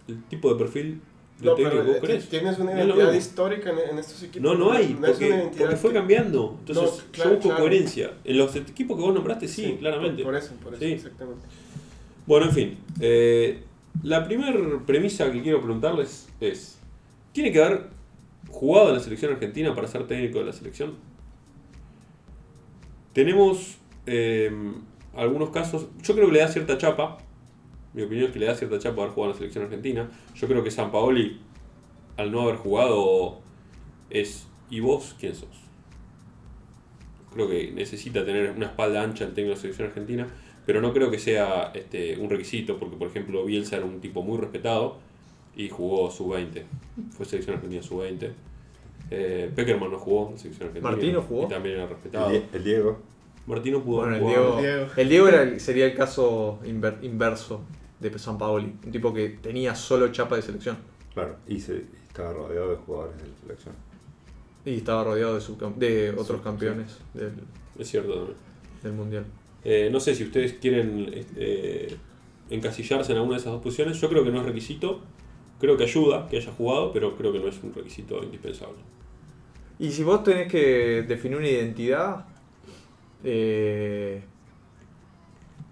[0.08, 1.00] El tipo de perfil
[1.40, 2.28] de no, técnico pero que vos querés.
[2.28, 4.42] tienes una No lo identidad histórica en, en estos equipos.
[4.42, 6.56] No, no hay, es una porque, identidad porque fue que- cambiando.
[6.60, 7.62] Entonces, No, claro, yo busco claro.
[7.64, 8.12] coherencia.
[8.24, 10.22] En los equipos que vos nombraste, sí, claramente.
[10.22, 10.92] Por, eso, por eso, Sí.
[10.92, 11.46] exactamente.
[12.26, 12.78] Bueno, en fin.
[13.00, 13.62] eh,
[14.02, 14.52] la primera
[14.86, 16.78] premisa que quiero preguntarles es:
[17.32, 17.88] ¿Tiene que haber
[18.48, 20.94] jugado en la selección argentina para ser técnico de la selección?
[23.12, 24.50] Tenemos eh,
[25.16, 25.86] algunos casos.
[26.02, 27.18] Yo creo que le da cierta chapa.
[27.92, 30.10] Mi opinión es que le da cierta chapa haber jugado en la selección argentina.
[30.34, 31.40] Yo creo que San Paoli,
[32.16, 33.38] al no haber jugado,
[34.10, 34.46] es.
[34.70, 35.48] ¿Y vos quién sos?
[37.32, 40.26] Creo que necesita tener una espalda ancha el técnico de la selección argentina,
[40.66, 44.22] pero no creo que sea este, un requisito, porque por ejemplo Bielsa era un tipo
[44.22, 44.98] muy respetado
[45.56, 46.62] y jugó sub-20.
[47.10, 48.30] Fue selección argentina sub-20.
[49.10, 50.90] Eh, Peckerman no jugó en selección argentina.
[50.92, 51.44] Martino jugó.
[51.44, 52.30] Y también era respetado.
[52.30, 52.98] El, Die- el Diego.
[53.46, 54.24] Martino pudo Bueno, el.
[54.26, 54.86] Diego, Diego.
[54.96, 57.62] el Diego era el- sería el caso inver- inverso
[58.00, 58.74] de San Paoli.
[58.84, 60.76] Un tipo que tenía solo chapa de selección.
[61.12, 63.74] Claro, y, se, y estaba rodeado de jugadores de la selección.
[64.64, 67.32] Y estaba rodeado de, subcam- de otros Sí, campeones del,
[67.78, 68.36] Es cierto también.
[68.82, 69.24] del mundial.
[69.62, 71.96] Eh, no sé si ustedes quieren eh,
[72.50, 74.00] encasillarse en alguna de esas dos posiciones.
[74.00, 75.00] Yo creo que no es requisito.
[75.60, 78.76] Creo que ayuda que haya jugado, pero creo que no es un requisito indispensable.
[79.78, 82.26] Y si vos tenés que definir una identidad,
[83.24, 84.22] eh,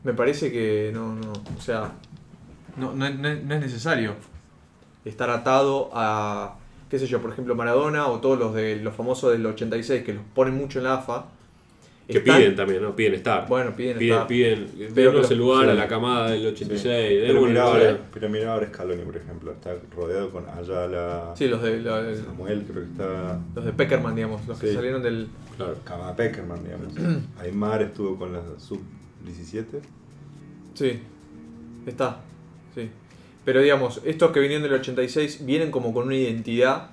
[0.04, 1.92] me parece que no, no, o sea,
[2.76, 4.14] no, no no es necesario
[5.04, 6.56] estar atado a,
[6.90, 10.14] qué sé yo, por ejemplo, Maradona o todos los de los famosos del 86 que
[10.14, 11.26] los ponen mucho en la AFA.
[12.08, 12.94] Que están- piden también, ¿no?
[12.96, 13.46] Piden estar.
[13.48, 14.26] Bueno, piden piden, estar.
[14.26, 15.70] piden, Pero denos el lugar sí.
[15.70, 17.22] a la camada del 86.
[17.26, 19.52] Pero lugar ahora, pero mira ahora Scaloni, por ejemplo.
[19.52, 23.40] Está rodeado con Ayala, Sí, los de, los, Samuel, creo que está.
[23.54, 25.28] los de Peckerman, digamos, los que salieron del...
[25.56, 25.76] Claro.
[25.84, 26.92] Kama Peckerman, digamos.
[27.40, 29.64] Aymar estuvo con la sub-17.
[30.74, 30.98] Sí,
[31.86, 32.20] está,
[32.74, 32.88] sí.
[33.44, 36.90] Pero digamos, estos que vinieron del 86 vienen como con una identidad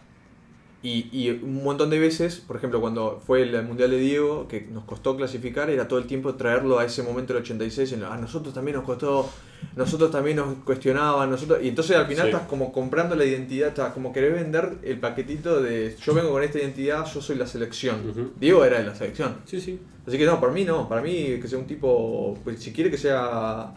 [0.82, 4.62] y, y un montón de veces, por ejemplo, cuando fue el Mundial de Diego, que
[4.62, 8.16] nos costó clasificar, era todo el tiempo traerlo a ese momento del 86, en, a
[8.18, 9.30] nosotros también nos costó,
[9.76, 11.60] nosotros también nos cuestionaban, nosotros...
[11.62, 12.32] Y entonces al final Sí.
[12.34, 16.44] estás como comprando la identidad, estás como querés vender el paquetito de yo vengo con
[16.44, 18.32] esta identidad, yo soy la selección.
[18.40, 19.36] Diego era de la selección.
[19.46, 19.80] Sí, sí.
[20.08, 22.90] Así que no, para mí no, para mí que sea un tipo, pues, si quiere
[22.90, 23.74] que sea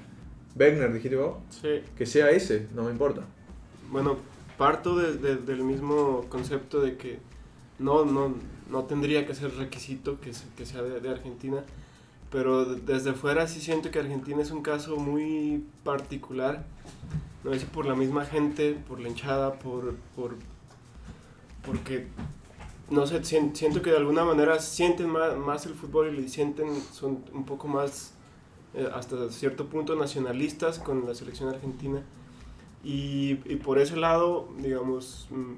[0.55, 1.81] Wegner, dijiste vos, Sí.
[1.99, 3.23] que sea ese, no me importa.
[3.91, 4.19] Bueno,
[4.59, 7.19] parto de- de- del mismo concepto de que
[7.79, 8.35] no, no,
[8.71, 11.65] no tendría que ser requisito que, que sea de, Argentina,
[12.31, 16.65] pero de- desde fuera sí siento que Argentina es un caso muy particular,
[17.45, 20.37] no sé si por la misma gente, por la hinchada, por, por
[21.65, 22.07] porque
[22.91, 26.69] no sé, sien- siento que de alguna manera sienten más, más el fútbol y sienten,
[26.93, 28.13] son un poco más
[28.75, 32.03] eh, hasta cierto punto nacionalistas con la selección argentina.
[32.85, 35.53] Y, y por ese lado, digamos, mm,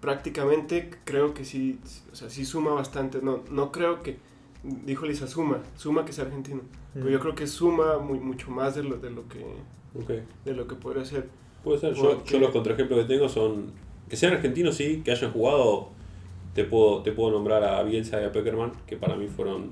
[0.00, 1.78] prácticamente creo que sí,
[2.12, 3.20] o sea, sí suma bastante.
[3.22, 4.16] No, no creo que,
[4.62, 6.62] dijo Lisa, suma, suma que sea argentino.
[6.94, 9.44] Pero yo creo que suma muy, mucho más de lo, de lo que
[9.98, 10.10] Ok.
[10.44, 11.28] de lo que podría ser.
[11.62, 11.94] Puede ser.
[11.94, 13.72] Yo, yo los contraejemplos que tengo son.
[14.08, 15.88] Que sean argentinos, sí, que hayan jugado.
[16.54, 19.70] Te puedo, te puedo nombrar a Bielsa y a Peckerman, que para mí fueron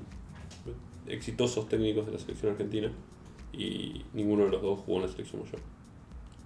[1.07, 2.91] exitosos técnicos de la selección argentina.
[3.53, 5.59] Y ninguno de los dos jugó en la selección mayor.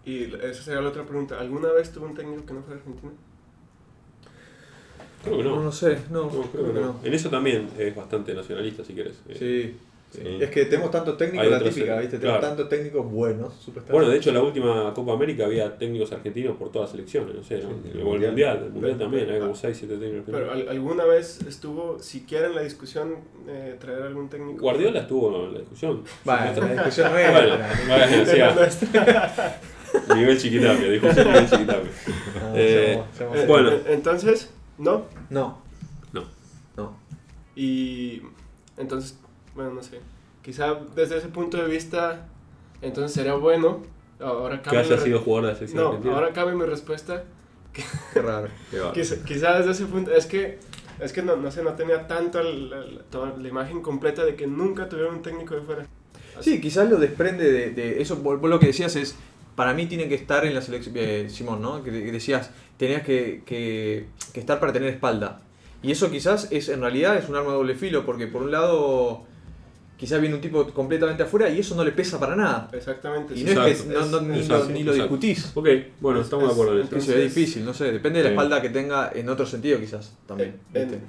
[0.08, 1.40] Y esa sería la otra pregunta.
[1.40, 3.12] ¿Alguna vez tuvo un técnico que no fuera argentino?
[5.24, 5.64] Creo que No, no.
[5.64, 6.96] no sé, no, No, creo que no.
[7.04, 9.22] En eso también es bastante nacionalista, si querés.
[9.30, 9.76] Eh, Sí.
[10.10, 10.22] Sí.
[10.40, 12.18] Es que tenemos tantos técnicos, la típica, eh, ¿viste?
[12.18, 12.56] Tenemos claro.
[12.56, 13.70] tantos técnicos buenos.
[13.92, 17.36] Bueno, de hecho, en la última Copa América había técnicos argentinos por todas las selecciones,
[17.36, 17.72] no sé, ¿no?
[17.84, 18.32] Sí, el Mundial.
[18.32, 20.70] Mundial, el Mundial Pero- también, hay como ah, 6, 7 técnicos Pero argentinos.
[20.70, 23.16] ¿al- ¿alguna vez estuvo siquiera en la discusión
[23.50, 24.62] eh, traer algún técnico?
[24.62, 26.02] Guardiola estuvo en la discusión.
[26.24, 27.58] Bueno, la discusión no bueno,
[30.16, 31.92] Nivel chiquitapia, dijo sí, nivel chiquitapia.
[32.42, 33.72] No, Eh, seamos- Eh, Bueno.
[33.88, 35.06] Entonces, no.
[35.30, 35.62] No,
[36.14, 36.24] No.
[36.76, 36.98] no.
[37.56, 38.22] Y
[38.78, 39.18] entonces,
[39.56, 40.00] bueno, no sé.
[40.42, 42.28] Quizá desde ese punto de vista,
[42.82, 43.82] entonces sería bueno.
[44.20, 46.16] Ahora Que cambia haya sido jugador de No, argentina.
[46.16, 47.24] ahora cambia mi respuesta.
[48.14, 48.48] Qué raro.
[48.72, 48.82] Qué.
[48.94, 50.58] Quizá, quizá desde ese punto, es que,
[51.00, 54.36] es que no, no sé, no tenía tanto la, la- toda la imagen completa de
[54.36, 55.86] que nunca tuvieron un técnico de fuera.
[56.40, 58.16] Sí, quizás lo desprende de, de eso.
[58.18, 59.16] Vos lo que decías es,
[59.58, 61.84] para mí tiene que estar en la selección, eh, Simón, ¿no?
[61.84, 65.42] Que, que decías, tenías que, que, que estar para tener espalda.
[65.84, 68.52] Y eso quizás es, en realidad, es un arma de doble filo, porque por un
[68.52, 69.26] lado,
[69.98, 72.70] quizás viene un tipo completamente afuera y eso no le pesa para nada.
[72.72, 73.34] Exactamente.
[73.36, 73.94] Y no es Exacto.
[73.94, 75.52] que no, no- ni, Exacto, lo, ni lo discutís.
[75.56, 75.68] Ok,
[76.02, 76.96] bueno, Es- estamos de es- acuerdo en es- eso.
[76.98, 80.56] Entonces- difícil, no sé, depende de la espalda que tenga en otro sentido quizás también.
[80.74, 81.04] En- ¿viste?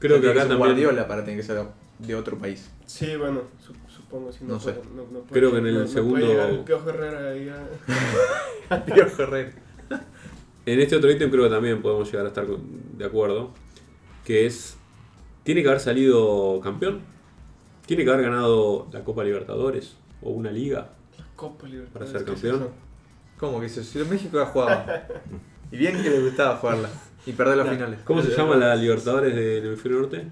[0.00, 0.58] Creo que acá también.
[0.58, 1.62] Guardiola para tener que ser
[2.00, 2.68] de otro país.
[2.84, 3.42] Sí, bueno,
[4.12, 4.30] supongo.
[4.42, 4.72] No, No sé.
[4.72, 7.48] puede- no- no puede- Creo que en el no- no segundo- puede Piojo Herrera ahí
[7.48, 9.52] a- Piojo Herrera.
[10.64, 13.50] En este otro ítem creo que también podemos llegar a estar con- de acuerdo.
[14.24, 14.76] Que es.
[15.42, 17.00] Tiene que haber salido campeón.
[17.86, 19.96] Tiene que haber ganado la Copa Libertadores.
[20.22, 20.90] O una liga.
[21.34, 21.92] Copa Libertadores.
[21.92, 22.68] Para ser ¿qué es campeón.
[23.38, 23.82] ¿Cómo que eso?
[23.82, 24.86] Si México ya jugaba.
[25.72, 26.88] y bien que le gustaba jugarla.
[27.26, 27.72] Y perder las No.
[27.72, 27.98] finales.
[28.04, 30.26] ¿Cómo se llama la Libertadores del hemisferio norte?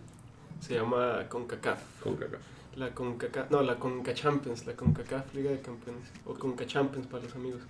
[0.61, 1.81] Se llama CONCACAF.
[2.03, 2.39] Con caca.
[2.77, 6.09] La CONCACAF, no, la CONCA Champions, la CONCACAF Liga de Campeones.
[6.25, 7.61] O CONCA Champions para los amigos.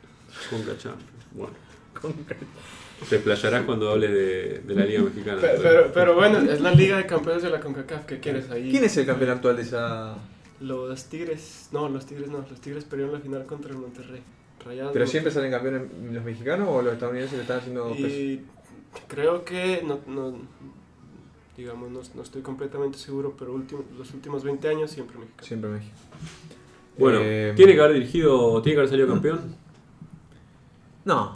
[0.50, 0.94] Con cacha.
[1.32, 1.54] Bueno.
[3.08, 5.38] Te explayarás cuando hables de, de la Liga Mexicana.
[5.40, 8.04] Pero, pero, pero bueno, es la Liga de Campeones de la CONCACAF.
[8.04, 8.70] ¿Qué quieres ahí?
[8.70, 10.16] ¿Quién es el campeón actual de esa.?
[10.60, 11.68] Los Tigres.
[11.72, 12.44] No, los Tigres no.
[12.48, 14.22] Los Tigres perdieron la final contra el Monterrey.
[14.64, 14.92] Rayados.
[14.92, 15.82] ¿Pero siempre salen campeones
[16.12, 18.06] los mexicanos o los estadounidenses le están haciendo peso?
[18.06, 18.42] Y
[19.08, 20.36] creo que, no, no,
[21.60, 25.38] digamos, no, no estoy completamente seguro, pero último, los últimos 20 años siempre México.
[25.42, 25.94] Siempre México.
[26.98, 29.40] Bueno, Eh, ¿tiene que haber dirigido, tiene que haber salido campeón?
[31.04, 31.34] No.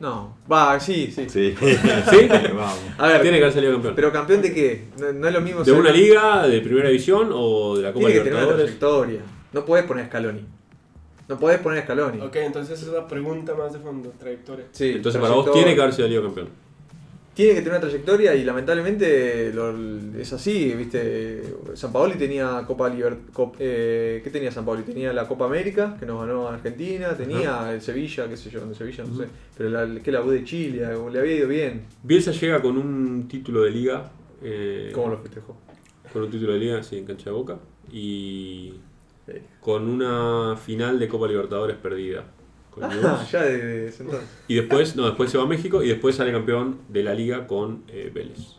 [0.00, 0.36] No.
[0.50, 1.28] Va, sí, sí.
[1.28, 1.54] Sí.
[2.10, 2.28] ¿Sí?
[2.54, 2.78] Vamos.
[2.98, 3.94] A ver, Tiene que haber salido campeón.
[3.96, 4.84] ¿pero campeón de qué?
[4.98, 7.92] No, no es lo mismo ¿De ser- una liga, de primera división o de la
[7.92, 9.20] Copa Tiene que tener una trayectoria.
[9.52, 10.44] No podés poner Scaloni.
[11.28, 12.20] No podés poner Scaloni.
[12.20, 14.66] Ok, entonces es una pregunta más de fondo, trayectoria.
[14.72, 16.48] Sí, Entonces para vos tiene que haber salido campeón.
[17.38, 19.72] Tiene que tener una trayectoria y lamentablemente lo-
[20.18, 21.40] es así, ¿viste?
[21.74, 23.56] San Paoli tenía Copa Libertadores.
[23.56, 24.82] ¿Qué tenía San Paoli?
[24.82, 28.74] Tenía la Copa América, que nos ganó Argentina, tenía el Sevilla, qué sé yo, el
[28.74, 29.26] Sevilla, no sé.
[29.56, 31.82] Pero la, que la U de Chile, le había ido bien.
[32.02, 34.10] Bielsa llega con un título de liga.
[34.42, 35.56] eh, ¿Cómo lo festejó?
[36.12, 37.56] con un título de liga, sí, en cancha de boca.
[37.92, 38.74] Y
[39.60, 42.24] con una final de Copa Libertadores perdida.
[42.70, 44.28] Con Ah, ya de, de ese entonces.
[44.48, 47.46] Y después, no, después se va a México y después sale campeón de la liga
[47.46, 48.56] con eh, Vélez.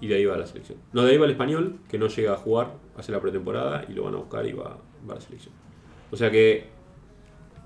[0.00, 0.78] Y de ahí va a la selección.
[0.92, 3.92] No, de ahí va el español, que no llega a jugar, hace la pretemporada y
[3.92, 5.54] lo van a buscar y va, va a la selección.
[6.10, 6.68] O sea que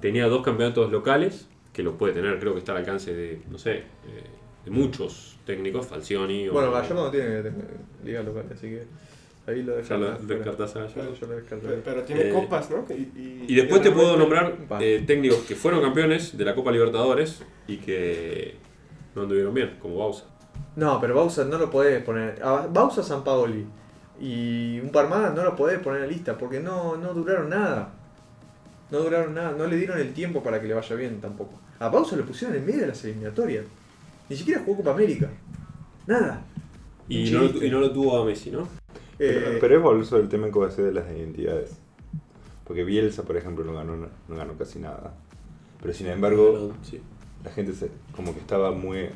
[0.01, 3.59] tenía dos campeonatos locales, que los puede tener, creo que está al alcance de, no
[3.59, 3.85] sé, eh,
[4.65, 6.53] de muchos técnicos, Falcioni o...
[6.53, 7.53] Bueno, Gallardo no tiene eh,
[8.05, 8.87] liga local, así que
[9.49, 11.15] ahí lo Ya lo descartas a Gallardo.
[11.15, 11.67] Yo lo descarto.
[11.69, 12.85] Pero, pero tiene Eh, copas, ¿no?
[12.95, 17.43] Y, Y después te puedo nombrar eh, técnicos que fueron campeones de la Copa Libertadores
[17.67, 18.57] y que
[19.15, 20.25] no anduvieron bien, como Bausa.
[20.77, 22.41] No, pero Bausa no lo podés poner.
[22.43, 23.65] A Bausa San Paoli
[24.21, 27.49] y un par más no lo podés poner en la lista porque no, no duraron
[27.51, 27.95] nada.
[28.91, 31.61] No duraron nada, no le dieron el tiempo para que le vaya bien tampoco.
[31.79, 33.65] A Bausa lo pusieron en medio de las eliminatorias.
[34.29, 35.29] Ni siquiera jugó Copa América.
[36.07, 36.43] Nada.
[37.09, 38.69] Y no, y no lo tuvo a Messi, ¿no?
[39.19, 41.77] Eh, Pero, pero es bolso el tema que decir de las identidades.
[42.65, 45.15] Porque Bielsa, por ejemplo, no ganó, no ganó casi nada.
[45.81, 47.01] Pero sin embargo, Sí.
[47.45, 49.09] la gente se, como que estaba muy...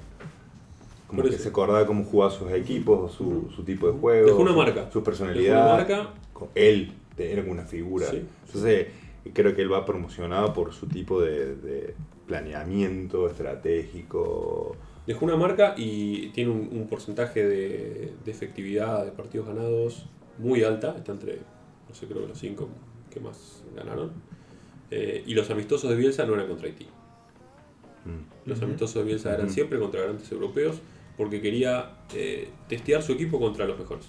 [1.06, 4.26] Como que se acordaba cómo jugaba sus equipos, su, su tipo de juego.
[4.28, 4.80] Dejó una su- marca.
[4.84, 5.64] Su Dejó personalidad.
[5.66, 6.10] una marca.
[6.32, 8.06] con- Él era como una figura.
[8.06, 8.26] Sí.
[8.46, 8.86] Entonces,
[9.34, 11.94] creo que él va promocionado por su tipo de, de
[12.26, 14.74] planeamiento estratégico.
[15.06, 20.06] Dejó una marca y tiene un, un porcentaje de, de efectividad de partidos ganados
[20.38, 20.94] muy alta.
[20.96, 21.40] Está entre,
[21.88, 22.68] no sé, creo que los cinco
[23.10, 24.12] que más ganaron.
[24.90, 26.84] Eh, y los amistosos de Bielsa no eran contra Haití.
[28.04, 28.48] Mm.
[28.48, 30.80] Los amistosos de Bielsa eran siempre contra grandes europeos
[31.16, 34.06] porque quería eh, testear su equipo contra los mejores.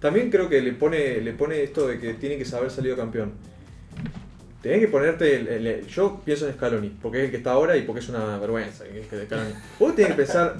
[0.00, 3.32] También creo que le pone, le pone esto de que tiene que saber salido campeón.
[4.62, 5.36] Tenés que ponerte.
[5.36, 8.00] el- el- el- yo pienso en Scaloni, porque es el que está ahora y porque
[8.00, 8.84] es una vergüenza.
[8.84, 9.50] que- que de Scaloni.
[9.78, 10.56] Vos tenés que pensar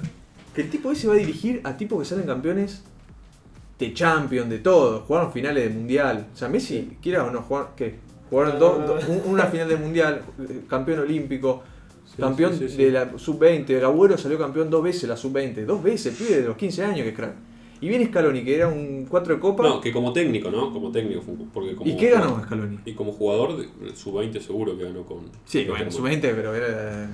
[0.55, 2.83] que el tipo ese va a dirigir a tipos que salen campeones
[3.77, 5.01] de Champions, de todo.
[5.01, 6.27] Jugaron finales de mundial.
[6.33, 7.69] O sea, Messi, quiera o no jugar.
[7.75, 7.95] ¿Qué?
[8.29, 10.21] Jugaron dos- un- una final de mundial,
[10.69, 11.63] campeón olímpico.
[12.05, 15.81] Sí, campeón sí, de la sub-20, el Agüero salió campeón dos veces la sub-20, dos
[15.83, 17.33] veces, pibe de los 15 años que es crack.
[17.81, 19.63] Y viene Scaloni, que era un 4 de copa.
[19.63, 20.71] No, que como técnico, ¿no?
[20.71, 21.21] Como técnico.
[21.53, 22.79] Porque como ¿Y qué ganó Scaloni?
[22.85, 25.19] Y como jugador, de- su 20 seguro que ganó con.
[25.45, 26.13] Sí, con bueno, Dortmund.
[26.21, 27.09] sub-20, pero era.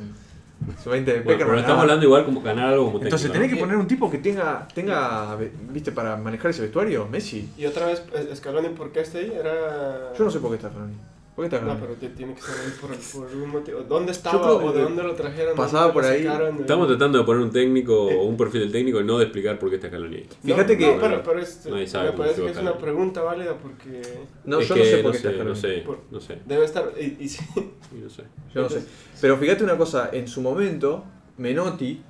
[0.83, 3.59] Sub-20 de Bueno, pero estamos hablando igual como ganar algo como Entonces técnico, tenés que
[3.63, 5.37] poner un tipo que tenga, tenga,
[5.71, 7.49] viste, para manejar ese vestuario, Messi.
[7.57, 9.31] Y otra vez, eh, Scaloni, ¿por qué está ahí?
[9.37, 10.13] Era...
[10.17, 10.95] Yo no sé por qué está Scaloni.
[11.35, 13.81] ¿Por qué está No, pero te- tiene que ser ahí por, por algún motivo.
[13.81, 15.55] ¿Dónde estaba o de dónde lo trajeron?
[15.57, 16.23] pasaba ¿Dónde por ahí.
[16.23, 16.59] sacaron?
[16.61, 19.59] Estamos tratando de poner un técnico o un perfil del técnico y no de explicar
[19.59, 20.23] por qué está Scaloni.
[20.43, 23.21] No, Fíjate que- No, pero, pero es- Nadie sabe me parece que es una pregunta
[23.21, 24.01] válida porque
[24.45, 25.49] No, Es yo no sé por no qué está Scaloni.
[25.49, 26.91] no sé, Por- no sé, debe estar.
[26.97, 27.43] Y, y sí,
[27.91, 28.23] y no sé.
[28.53, 28.81] Yo no sé.
[29.19, 31.03] Pero fíjate una cosa, en su momento,
[31.37, 32.01] Menotti,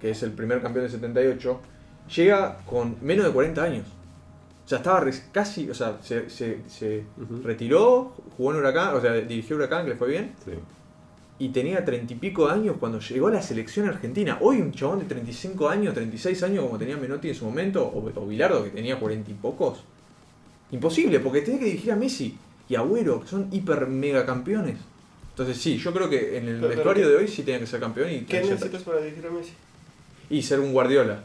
[0.00, 1.60] que es el primer campeón del 78,
[2.16, 3.84] llega con menos de 40 años.
[4.68, 5.02] O sea, estaba
[5.32, 7.02] casi, o sea, se, se- se
[7.42, 10.50] retiró, jugó en Huracán, o sea, dirigió Huracán, que le fue bien, Sí.
[11.38, 14.36] y tenía 30 y pico de años cuando llegó a la selección argentina.
[14.42, 18.12] Hoy un chabón de 35 años, 36 años como tenía Menotti en su momento, o,
[18.14, 19.78] o Bilardo que tenía 40 y pocos.
[20.70, 22.36] Imposible, porque tenía que dirigir a Messi
[22.68, 24.76] y a Agüero, que son hiper mega campeones.
[25.30, 27.66] Entonces sí, yo creo que en el Pero- vestuario pero- de hoy sí tenía que
[27.66, 29.52] ser campeón y, ¿qué necesitas para dirigir a Messi?
[30.28, 31.22] y ser un Guardiola.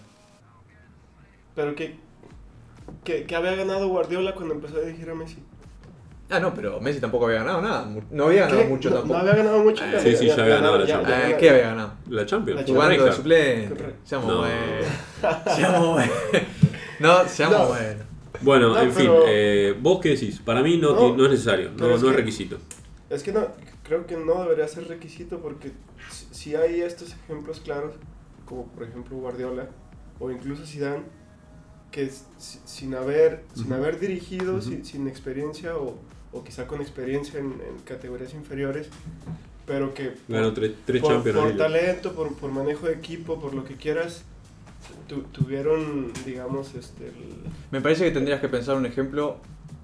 [1.56, 1.96] Pero que,
[3.04, 5.38] que, que había ganado Guardiola cuando empezó a dirigir a Messi.
[6.30, 7.88] Ah, no, pero Messi tampoco había ganado nada.
[8.10, 8.68] No había ganado ¿Qué?
[8.68, 9.14] mucho no, tampoco.
[9.16, 9.84] No había ganado mucho.
[9.84, 11.24] Ah, pero sí, sí, ya había ganado la Champions.
[11.26, 11.94] Eh, ¿Qué había ganado?
[12.10, 12.62] La Champions.
[12.62, 13.16] La Jugando de correcta.
[13.18, 13.96] suplente.
[14.04, 14.38] Seamos No.
[14.40, 14.86] buenos.
[15.56, 16.16] Seamos buenos.
[17.00, 17.68] No, seamos No.
[17.68, 18.04] buenos.
[18.42, 20.40] Bueno, No, en fin, pero- eh, ¿vos qué decís?
[20.40, 22.58] Para mí no, No, es necesario, no, es no es que- requisito.
[23.10, 23.48] Es que no,
[23.84, 25.72] creo que no debería ser requisito porque
[26.10, 27.94] si- si hay estos ejemplos claros,
[28.46, 29.68] como por ejemplo Guardiola
[30.20, 31.04] o incluso Zidane,
[31.94, 32.12] que
[32.66, 33.76] sin haber, sin Ujú.
[33.76, 34.62] haber dirigido, Ujú.
[34.64, 35.96] sin, sin experiencia o,
[36.34, 38.88] o quizá con experiencia en, en categorías inferiores,
[39.66, 43.64] pero que Ganó tres, tres por, por talento, por, por manejo de equipo, por lo
[43.64, 44.24] que quieras,
[45.08, 47.14] tu- tuvieron, digamos, este, el-
[47.72, 49.38] Me parece que tendrías que pensar un ejemplo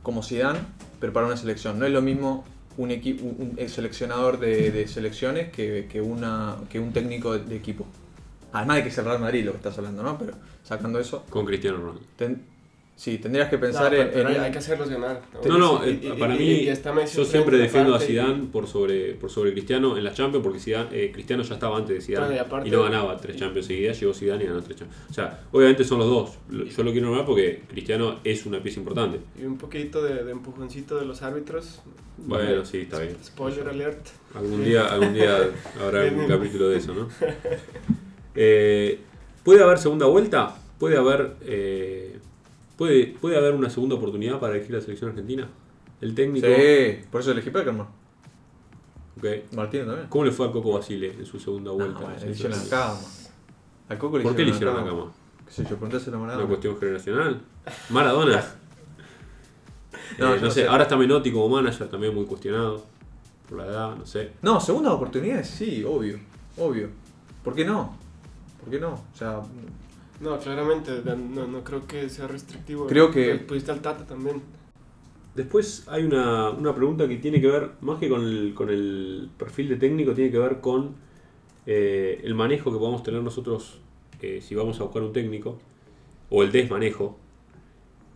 [0.04, 0.60] como Zidane,
[1.00, 1.78] pero para una selección.
[1.80, 2.44] No es lo mismo
[2.78, 7.46] un, equi- un, un seleccionador de, de selecciones que, que, una, que un técnico de,
[7.46, 7.86] de equipo.
[8.54, 10.18] Además de que es el Real Madrid lo que estás hablando, ¿no?
[10.18, 10.34] Pero
[10.64, 12.02] sacando eso, Con Cristiano Ronaldo.
[12.16, 12.42] ten-
[12.96, 14.42] sí, tendrías que No, pensar pero- en...
[14.42, 15.22] hay, que hacerlos ganar.
[15.48, 18.00] No, no, Y- eh, y- para y- mí, y está Messi yo siempre defiendo a
[18.00, 21.78] Zidane por sobre, por sobre Cristiano en la Champions, porque Zidane, eh, Cristiano ya estaba
[21.78, 24.78] antes de Zidane Claro, y no ganaba tres Champions seguidas, llegó Zidane y ganó tres
[24.80, 25.04] Champions.
[25.10, 26.38] O sea, obviamente son los dos.
[26.76, 29.20] Yo lo quiero nombrar porque Cristiano es una pieza importante.
[29.42, 31.82] Y un poquito de, de empujoncito de los árbitros.
[32.18, 33.16] Bueno, sí, está bien.
[33.24, 34.08] Spoiler alert.
[34.36, 35.38] Algún día, algún día
[35.82, 37.08] habrá un capítulo de eso, ¿no?
[38.42, 39.00] Eh,
[39.44, 40.56] ¿Puede haber segunda vuelta?
[40.80, 42.18] ¿Puede haber eh,
[42.78, 45.46] ¿Puede, ¿Puede haber una segunda oportunidad para elegir la selección argentina?
[46.00, 46.48] El técnico.
[46.48, 47.88] Sí, por eso elegí Peckerman.
[49.18, 49.26] Ok.
[49.54, 50.08] Martino también.
[50.08, 52.00] ¿Cómo le fue a Coco Basile en su segunda vuelta?
[52.00, 53.00] No le hicieron la cama.
[54.00, 55.12] Coco le ¿Por qué le hicieron la cama?
[55.46, 55.72] ¿Qué sé yo?
[55.72, 56.48] Preguntáselo a ¿Una Maradona.
[56.48, 57.42] cuestión generacional?
[57.90, 58.46] ¿Maradona?
[60.18, 60.68] No, Eh, no sé.
[60.68, 62.84] ahora está Menotti como manager, también muy cuestionado
[63.48, 64.32] por la edad, no sé.
[64.42, 66.18] No, segundas oportunidades, sí, obvio.
[66.58, 66.90] Obvio.
[67.44, 67.96] ¿Por qué no?
[68.62, 68.94] ¿Por qué no?
[68.94, 69.42] O sea,
[70.22, 72.88] No, claramente, no, no creo que sea restrictivo.
[72.88, 74.42] Creo que- Pudiste al Tata también.
[75.34, 79.30] Después hay una, una pregunta que tiene que ver, más que con el, con el
[79.38, 80.96] perfil de técnico, tiene que ver con
[81.66, 83.80] eh, el manejo que podamos tener nosotros
[84.22, 85.58] eh, si vamos a buscar un técnico,
[86.30, 87.18] o el desmanejo,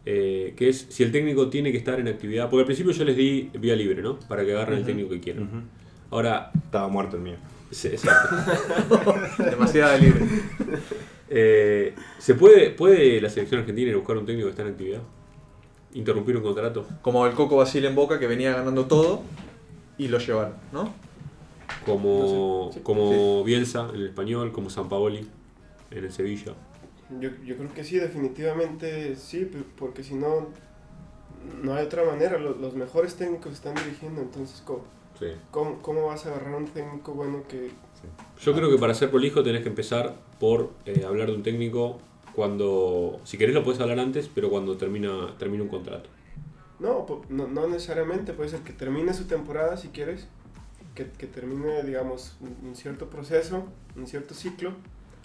[0.05, 3.05] eh, que es si el técnico tiene que estar en actividad, porque al principio yo
[3.05, 4.19] les di vía libre, ¿no?
[4.19, 4.87] Para que agarren el Ujú.
[4.87, 5.43] técnico que quieran.
[5.43, 5.57] Ujú.
[6.11, 7.35] Ahora, Estaba muerto el mío.
[7.73, 8.35] Sí, exacto.
[9.43, 10.25] demasiada libre.
[11.29, 14.69] Eh, ¿Se puede, puede la selección argentina ir a buscar un técnico que está en
[14.69, 15.01] actividad?
[15.93, 16.87] ¿Interrumpir un contrato?
[17.01, 19.21] Como el Coco Basile en Boca que venía ganando todo
[19.97, 20.93] y lo llevaron, ¿no?
[21.85, 22.83] Como, No sé, sí.
[22.83, 25.27] como Bielsa en el español, como Sampaoli
[25.91, 26.53] en el Sevilla.
[27.19, 30.47] Yo, yo creo que sí, definitivamente sí, porque si no,
[31.61, 32.37] no hay otra manera.
[32.37, 34.83] Los, los mejores técnicos están dirigiendo, entonces, ¿cómo,
[35.23, 35.35] Sí.
[35.51, 37.71] cómo, cómo vas a agarrar un técnico bueno que...
[38.41, 41.99] Yo creo que para ser prolijo tenés que empezar por eh, hablar de un técnico
[42.35, 46.09] cuando, si querés lo puedes hablar antes, pero cuando termina, termina un contrato.
[46.79, 50.27] No, no, no necesariamente, puede ser que termine su temporada si quieres,
[50.95, 53.63] que, que termine, digamos, un, un cierto proceso,
[53.95, 54.73] un cierto ciclo,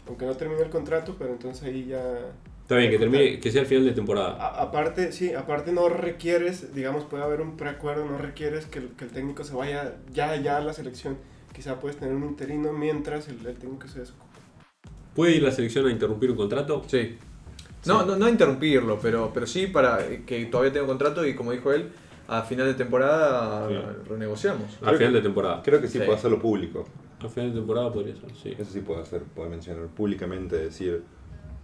[0.06, 2.32] aunque no termine el contrato, pero entonces ahí ya...
[2.68, 4.32] Está bien, que termine, que sea el final de temporada.
[4.32, 8.88] A- aparte, sí, aparte no requieres, digamos, puede haber un preacuerdo, no requieres que el,
[8.90, 11.16] que el técnico se vaya ya, ya a la selección.
[11.54, 14.26] Quizá puedes tener un interino mientras el, el técnico se desocupa.
[15.14, 16.84] ¿Puede ir la selección a interrumpir un contrato?
[16.88, 17.16] Sí.
[17.86, 21.72] No, no, no interrumpirlo, pero, pero sí para que todavía tenga contrato y como dijo
[21.72, 21.88] él,
[22.26, 23.76] a final de temporada Sí.
[24.10, 24.78] renegociamos.
[24.84, 25.62] Al final de temporada.
[25.64, 26.04] Creo que sí, Sí.
[26.04, 26.84] puede hacerlo público.
[27.22, 28.54] Al final de temporada podría ser, sí.
[28.58, 31.02] Eso sí puede hacer, puede mencionar públicamente, decir,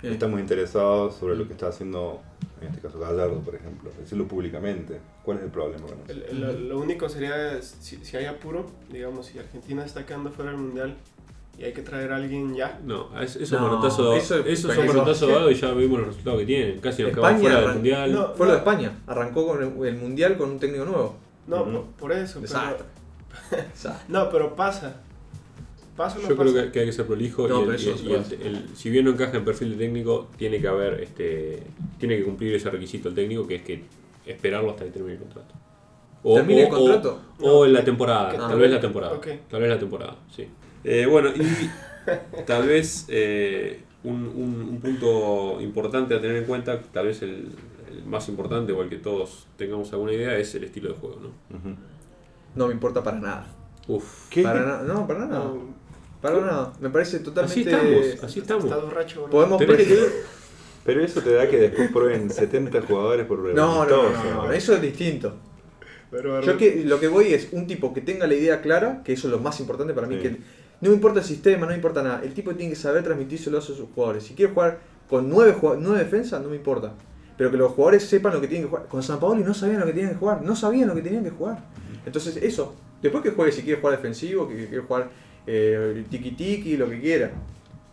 [0.08, 0.12] Sí.
[0.14, 2.20] estamos interesados sobre lo que está haciendo,
[2.60, 3.90] en este caso Gallardo, por ejemplo.
[3.98, 5.00] Decirlo públicamente.
[5.24, 6.26] ¿Cuál es el problema con eso?
[6.30, 10.50] El- lo, lo único sería si, si hay apuro, digamos, si Argentina está quedando fuera
[10.50, 10.96] del mundial
[11.58, 12.80] y hay que traer a alguien ya.
[12.84, 15.98] No, es- eso No, es manotazo, eso eso, es un manotazo dado y ya vimos
[16.00, 16.80] los resultados que tienen.
[16.80, 18.12] Casi quedamos España fuera del mundial.
[18.12, 18.34] No.
[18.34, 21.16] Fue lo de España, arrancó con el, el mundial con un técnico nuevo.
[21.46, 21.70] No, Ujú.
[21.72, 22.40] por, por eso.
[22.40, 22.86] Pero, Desastre.
[24.08, 24.96] No, pero pasa.
[25.96, 27.70] Pasa o no Yo creo que, que hay que ser prolijo No, y, el-
[28.02, 28.12] y-
[28.48, 31.62] y si bien no encaja en perfil de técnico, tiene que haber, este,
[31.98, 33.84] tiene que cumplir ese requisito el técnico que es que
[34.26, 35.54] esperarlo hasta que termine el contrato.
[36.36, 37.20] ¿Termine el contrato?
[37.40, 39.20] O, o en la temporada, que tal tal vez la temporada.
[39.50, 40.48] Tal vez la temporada, sí.
[40.82, 46.80] Eh, bueno, y tal vez eh, un, un- un punto importante a tener en cuenta,
[46.80, 47.50] tal vez el,
[47.90, 51.20] el más importante o el que todos tengamos alguna idea, es el estilo de juego,
[51.20, 51.58] ¿no?
[52.56, 53.46] No me importa para nada.
[53.86, 54.28] Uf.
[54.30, 54.42] ¿Qué?
[54.42, 55.44] Para nada, no, para nada.
[55.44, 55.73] No,
[56.24, 56.72] Para nada.
[56.80, 57.70] Me parece Así totalmente.
[57.70, 58.64] estamos, así estamos.
[58.64, 59.26] está borracho.
[59.26, 59.62] Podemos
[60.84, 64.52] Pero eso te da que después prueben 70 jujugadores por No, no, no, no, no,
[64.52, 65.34] eso es distinto.
[66.10, 69.12] Pero, Yo que, lo que voy es un tipo que tenga la idea clara, que
[69.12, 70.22] eso es lo más importante para mí, Sí.
[70.22, 70.30] que
[70.80, 72.22] no me importa el sistema, no me importa nada.
[72.24, 74.24] El tipo tiene que saber transmitírselo a sus jugadores.
[74.24, 74.78] Si quiere jugar
[75.10, 76.94] con nueve, jugad- nueve defensas, no me importa.
[77.36, 78.86] Pero que los jugadores sepan lo que tienen que jugar.
[78.88, 81.22] Con San Paolo no sabían lo que tenían que jugar, no sabían lo que tenían
[81.24, 81.58] que jugar.
[82.06, 82.74] Entonces, eso.
[83.02, 85.10] Después que juegue, si quiere jugar defensivo, que quiere jugar
[85.46, 87.32] eh, tiki tiki, lo que quiera.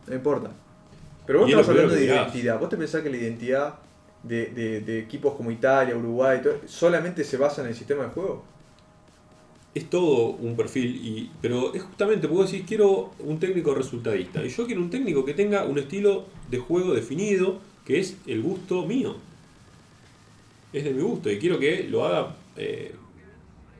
[0.07, 0.51] No importa.
[1.25, 2.59] Pero vos Y es lo estás hablando de identidad.
[2.59, 3.75] ¿Vos te pensás que la identidad
[4.23, 8.09] de, de- de equipos como Italia, Uruguay, todo, solamente se basa en el sistema de
[8.09, 8.43] juego?
[9.73, 14.43] es todo un perfil, y, pero es justamente porque vos decís, quiero un técnico resultadista.
[14.43, 18.41] Y yo quiero un técnico que tenga un estilo de juego definido, que es el
[18.41, 19.15] gusto mío.
[20.73, 22.93] Es de mi gusto, y quiero que lo haga eh,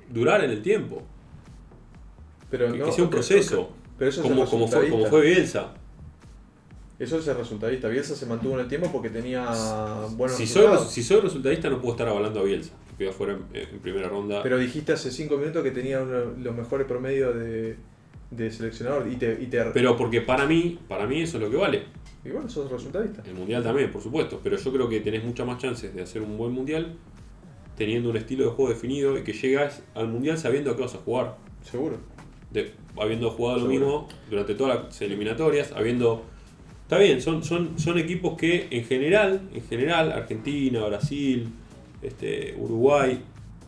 [0.10, 1.04] durar en el tiempo.
[2.52, 3.70] Pero Que, no, que sea un proceso.
[3.98, 5.74] Pero eso es como, el como, fue, como fue Bielsa.
[7.00, 7.88] Eso es el resultadista.
[7.88, 9.46] Bielsa se mantuvo en el tiempo porque tenía
[10.16, 10.92] buenos Si soy, resultados.
[10.92, 14.08] si soy resultadista, no puedo estar avalando a Bielsa, que quedó fuera en, en primera
[14.08, 14.44] ronda.
[14.44, 17.76] Pero dijiste hace 5 minutos que tenía uno- los mejores promedios de,
[18.30, 21.50] de seleccionador y te, y te Pero porque para mí, para mí eso es lo
[21.50, 21.86] que vale.
[22.24, 23.24] y bueno, sos resultadista.
[23.26, 26.22] El mundial también, por supuesto, pero yo creo que tenés muchas más chances de hacer
[26.22, 26.98] un buen mundial
[27.76, 30.94] teniendo un estilo de juego definido y que llegas al mundial sabiendo a qué vas
[30.94, 31.38] a jugar.
[31.64, 31.98] Seguro.
[32.52, 36.24] De- habiendo jugado lo mismo durante todas las eliminatorias, habiendo.
[36.84, 41.48] Está bien, son, son, son equipos que en general, en general, Argentina, Brasil,
[42.02, 43.22] este, Uruguay,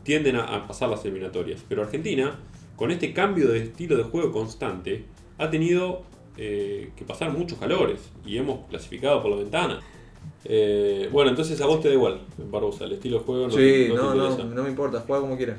[0.03, 1.63] tienden a, a pasar las eliminatorias.
[1.69, 2.38] Pero Argentina,
[2.75, 5.05] con este cambio de estilo de juego constante,
[5.38, 6.03] ha tenido
[6.36, 9.79] eh, que pasar muchos calores y hemos clasificado por la ventana.
[10.45, 12.19] Eh, bueno, entonces a vos te da igual,
[12.51, 15.21] Barbosa, el estilo de juego no, Sí, te, no, no, no, no me importa, juega
[15.21, 15.57] como quiera.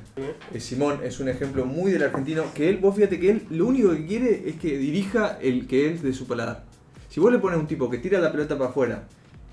[0.53, 3.67] Eh, Simón es un ejemplo muy del argentino, que él, vos fíjate que él lo
[3.67, 6.65] único que quiere es que dirija el que es de su paladar.
[7.09, 9.05] Si vos le pones un tipo que tira la pelota para afuera,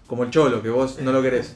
[0.07, 1.55] como el cholo, que vos no lo querés,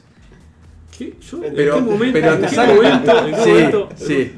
[0.96, 1.12] ¿Qué?
[1.20, 2.12] Yo, Pero- ¿En qué momento?
[2.18, 3.18] pero ¿En te qué sale- momento?
[3.18, 3.88] ¿En qué sí, momento?
[3.96, 4.32] sí, sí.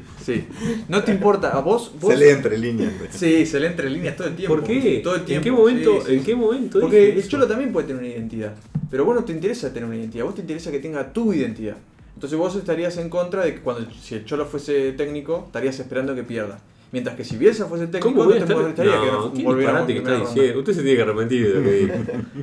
[0.87, 2.91] No te importa, a vos, vos Se lee entre líneas.
[3.11, 4.55] Sí, se lee entre líneas todo el tiempo.
[4.55, 5.01] ¿Por qué?
[5.03, 5.47] Todo el tiempo.
[5.49, 5.99] ¿En qué momento?
[6.01, 6.25] sí, sí, ¿En sí.
[6.25, 6.79] qué momento?
[6.79, 8.53] Porque el cholo también puede tener una identidad.
[8.91, 11.75] Pero vos no te interesa tener una identidad, vos te interesa que tenga tu identidad.
[12.15, 16.15] Entonces vos estarías en contra de que cuando si el cholo fuese técnico, estarías esperando
[16.15, 16.59] que pierda.
[16.91, 18.57] Mientras que si Bielsa fuese técnico, ¿Cómo a no te estar?
[18.57, 20.59] molestaría No, que ¿qué volviera disparate que está diciendo?
[20.59, 21.93] Usted se tiene que arrepentir de lo que dijo.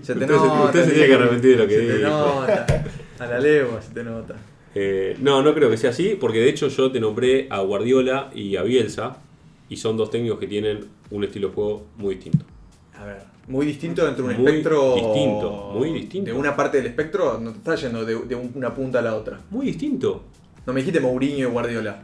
[0.03, 0.65] Se te Usted se- nota.
[0.67, 2.09] usted se tiene que arrepentir de lo que Se te dijo.
[2.11, 2.67] nota.
[3.19, 4.37] A la legua se te nota.
[4.79, 8.31] Eh, no, no creo que sea así, porque de hecho yo te nombré a Guardiola
[8.35, 9.17] y a Bielsa,
[9.71, 12.45] y son dos técnicos que tienen un estilo de juego muy distinto.
[12.99, 14.95] A ver, muy distinto dentro de un Muy espectro.
[14.95, 16.31] distinto, muy distinto.
[16.31, 19.15] De una parte del espectro, no te estás yendo de, de una punta a la
[19.15, 19.41] otra.
[19.51, 20.25] Muy distinto.
[20.67, 22.03] No me dijiste Mourinho y Guardiola.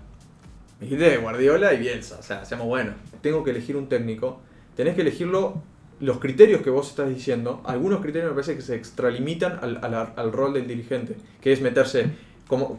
[0.80, 2.18] Me dijiste Guardiola y Bielsa.
[2.20, 2.94] O sea, seamos buenos.
[3.20, 4.40] Tengo que elegir un técnico.
[4.76, 5.62] Tenés que elegirlo.
[6.00, 10.12] Los criterios que vos estás diciendo, algunos criterios me parece que se extralimitan al, al-
[10.16, 12.06] al rol del dirigente, que es meterse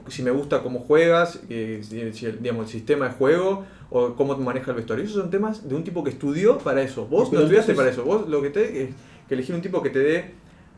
[0.07, 4.71] si me gusta cómo juegas, eh, si, digamos, el sistema de juego o cómo maneja
[4.71, 5.05] el vestuario.
[5.05, 7.05] Esos son temas de un tipo que estudió para eso.
[7.07, 8.03] Vos Pero no estudiaste entonces- para eso.
[8.03, 8.89] Vos lo que te es
[9.28, 10.32] que elegir un tipo que te dé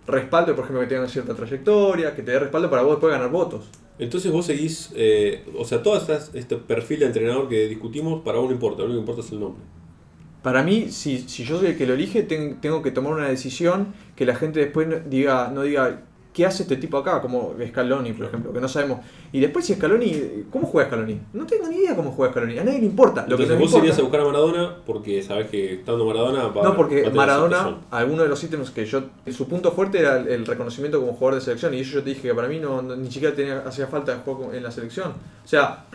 [0.08, 3.32] respaldo, por ejemplo, que tenga cierta trayectoria, que te dé respaldo para vos después ganar
[3.32, 3.70] votos.
[3.98, 5.98] Entonces vos seguís, eh, o sea, todo
[6.34, 9.32] este perfil de entrenador que discutimos, para vos no importa, lo único que importa es
[9.32, 9.64] el nombre.
[10.43, 13.28] Para mí, si, si yo soy el que lo elige, ten- tengo que tomar una
[13.30, 16.02] decisión que la gente después no diga, no diga,
[16.36, 17.22] ¿qué hace este tipo acá?
[17.22, 19.00] Como Scaloni, por ejemplo, que no sabemos.
[19.32, 21.20] Y después si Scaloni, ¿cómo juega Scaloni?
[21.34, 23.22] No tengo ni idea cómo juega Scaloni, a nadie le importa.
[23.28, 26.06] Lo que Entonces nos vos irías a importa, buscar a Maradona porque sabés que estando
[26.06, 29.48] Maradona va no, porque va a tener Maradona, alguno de los ítems que yo, su
[29.48, 32.22] punto fuerte era el, el reconocimiento como jugador de selección, y eso yo te dije
[32.24, 35.12] que para mí no, no- ni siquiera tenía, hacía falta jugar en la selección.
[35.44, 35.86] O sea,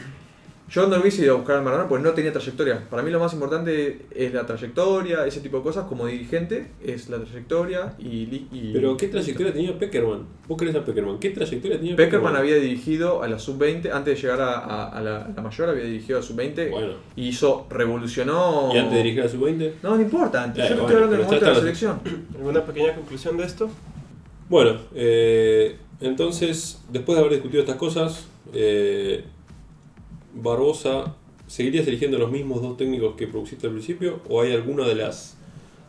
[0.70, 2.86] yo no hubiese ido a buscar a Maradona porque no tenía trayectoria.
[2.88, 5.86] Para mí lo más importante es la trayectoria, ese tipo de cosas.
[5.86, 8.70] Como dirigente es la trayectoria y...
[8.72, 10.26] Pero ¿qué trayectoria tenía Peckerman?
[10.46, 11.18] Vos querés a Peckerman.
[11.18, 15.00] ¿Qué trayectoria tenía Peckerman había dirigido a la sub-20, antes de llegar a, a- a
[15.00, 18.70] la, a la mayor había dirigido a la sub-20 Bueno, y hizo, revolucionó...
[18.72, 19.74] y antes de dirigir a su 20.
[19.82, 20.64] No, no importa, antes.
[20.64, 22.00] Eh, yo te bueno, estoy hablando del de la selección.
[22.36, 23.68] ¿Alguna pequeña conclusión de esto?
[24.48, 29.24] Bueno, eh, entonces, después de haber discutido estas cosas, eh,
[30.34, 31.16] Barbosa,
[31.46, 34.20] ¿seguirías eligiendo los mismos dos técnicos que propusiste al principio?
[34.28, 35.36] ¿O hay alguno de las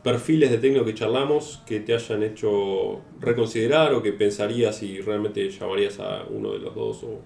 [0.04, 5.50] perfiles de técnico que charlamos que te hayan hecho reconsiderar o que pensarías si realmente
[5.50, 7.04] llamarías a uno de los dos?
[7.04, 7.20] O...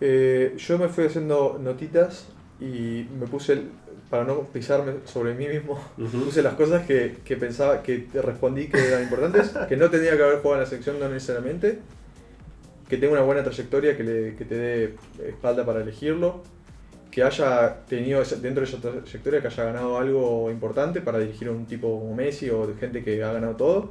[0.00, 2.28] Eh, yo me fui haciendo notitas
[2.60, 3.62] y me puse,
[4.08, 8.78] para no pisarme sobre mí mismo, puse las cosas que, que pensaba, que respondí que
[8.78, 11.80] eran importantes, que no tenía que haber jugado en la selección no necesariamente,
[12.88, 16.42] que tenga una buena trayectoria, que, le, que te dé espalda para elegirlo,
[17.10, 21.52] que haya tenido dentro de esa trayectoria, que haya ganado algo importante para dirigir a
[21.52, 23.90] un tipo como Messi o de gente que ha ganado todo.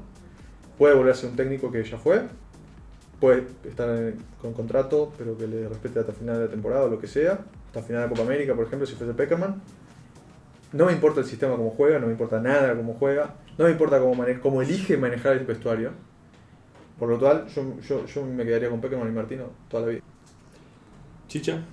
[0.78, 2.22] Puede volver a ser un técnico que ya fue,
[3.20, 6.90] puede estar en- con contrato, pero que le respete hasta final de la temporada o
[6.90, 9.62] lo que sea, hasta final de la Copa América, por ejemplo, si fuese Peckerman.
[10.74, 13.72] No me importa el sistema como juega, no me importa nada cómo juega, no me
[13.72, 15.92] importa cómo, cómo elige manejar el vestuario.
[17.00, 20.02] Por lo cual, yo, yo, yo me quedaría con Peckerman y Martino toda la vida.
[21.28, 21.64] Chicha.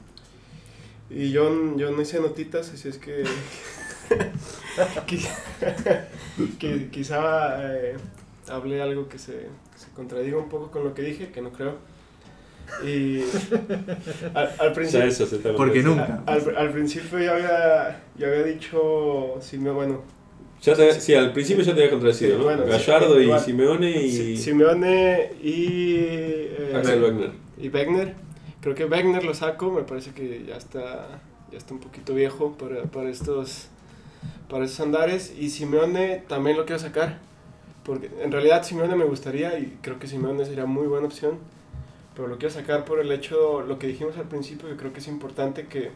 [1.10, 3.22] Y yo, yo no hice notitas, así es que.
[6.58, 7.96] que quizá eh,
[8.48, 11.76] hablé algo que se, se contradiga un poco con lo que dije, que no creo.
[12.84, 13.20] Y
[14.34, 15.06] al, al principio.
[15.06, 16.22] eso Porque nunca.
[16.26, 20.02] Al, al principio ya había, ya había dicho, sí, me, bueno,
[20.62, 22.44] Ya te- sí, al principio ya te había contradecido, Sí, ¿no?
[22.44, 23.40] bueno, sí, Gallardo y igual.
[23.40, 27.30] Simeone y Si- Simeone y, eh, Axel Wagner.
[27.58, 28.14] y Wegner.
[28.60, 32.52] Creo que Wegner lo saco, me parece que ya está, ya está un poquito viejo
[32.56, 33.68] para, para estos
[34.48, 35.34] para estos andares.
[35.36, 37.18] Y Simeone también lo quiero sacar,
[37.84, 41.38] porque en realidad Simeone me gustaría y creo que Simeone sería muy buena opción.
[42.14, 45.00] Pero lo quiero sacar por el hecho, lo que dijimos al principio, que creo que
[45.00, 45.90] es importante que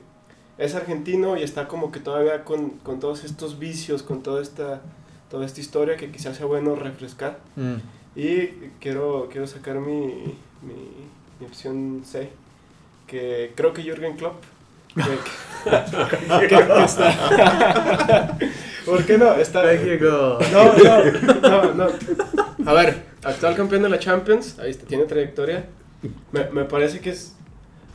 [0.58, 4.80] es argentino y está como que todavía con, con todos estos vicios, con toda esta,
[5.30, 7.38] toda esta historia que quizás sea bueno refrescar.
[8.14, 8.46] Y
[8.80, 10.06] quiero, quiero sacar mi,
[10.62, 10.90] mi,
[11.40, 12.30] mi opción C,
[13.06, 14.42] que creo que Jürgen Klopp.
[14.94, 15.02] que-
[16.48, 18.38] que- que está-
[18.86, 19.34] ¿Por qué no?
[19.34, 20.38] Está, México.
[20.52, 21.86] no, no, no, no.
[22.70, 25.66] A ver, actual campeón de la Champions, ahí está, tiene trayectoria.
[26.32, 27.34] Me, me parece que es,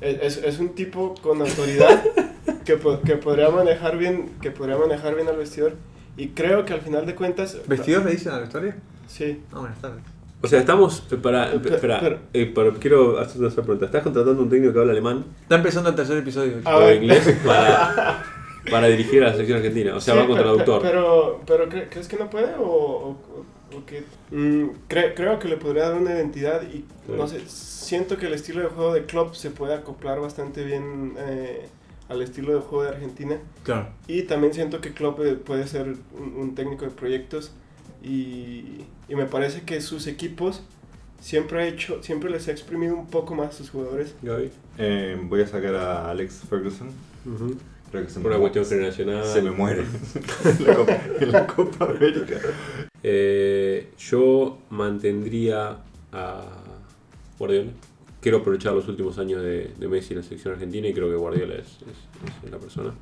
[0.01, 2.03] es, es un tipo con autoridad
[2.65, 5.73] que, po- que podría manejar bien, que podría manejar bien al vestidor.
[6.17, 7.57] Y creo que al final de cuentas.
[7.67, 8.75] ¿Vestidor le dicen a la historia?
[9.07, 9.41] Sí.
[9.51, 10.03] No, buenas tardes.
[10.43, 11.03] O sea, estamos.
[11.11, 13.85] eh, Para, espera, eh, pero quiero hacerte una pregunta.
[13.85, 16.57] ¿Estás contratando un técnico que habla alemán Está empezando el tercer episodio.
[16.65, 18.23] Ah, o inglés para,
[18.69, 19.95] para dirigir a la selección argentina?
[19.95, 20.81] O sea, Sí, va con traductor.
[20.81, 23.09] Pero, pero ¿cre- ¿crees que no puede o, o,
[23.77, 24.03] o qué?
[24.31, 26.85] Mm, cre- creo que le podría dar una identidad y Sí.
[27.17, 31.13] no sé, siento que el estilo de juego de Klopp se puede acoplar bastante bien
[31.19, 31.67] eh,
[32.11, 33.87] al estilo de juego de Argentina Claro.
[34.07, 37.51] y también siento que Klopp eh, puede ser un, un técnico de proyectos
[38.03, 40.61] y, y me parece que sus equipos
[41.19, 44.15] siempre ha hecho, siempre les ha exprimido un poco más a sus jugadores.
[44.21, 44.49] Gaby.
[44.77, 46.89] Eh, voy a sacar a Alex Ferguson.
[47.91, 49.23] Creo que se Por una cuestión generacional.
[49.25, 49.83] Se me muere
[50.45, 52.35] en, la Copa, en la Copa América.
[53.03, 55.77] Eh, yo mantendría
[56.11, 56.41] a
[57.37, 57.71] Guardiola.
[58.21, 61.15] Quiero aprovechar los últimos años de, de Messi en la selección argentina y creo que
[61.15, 62.93] Guardiola es, es- es la persona.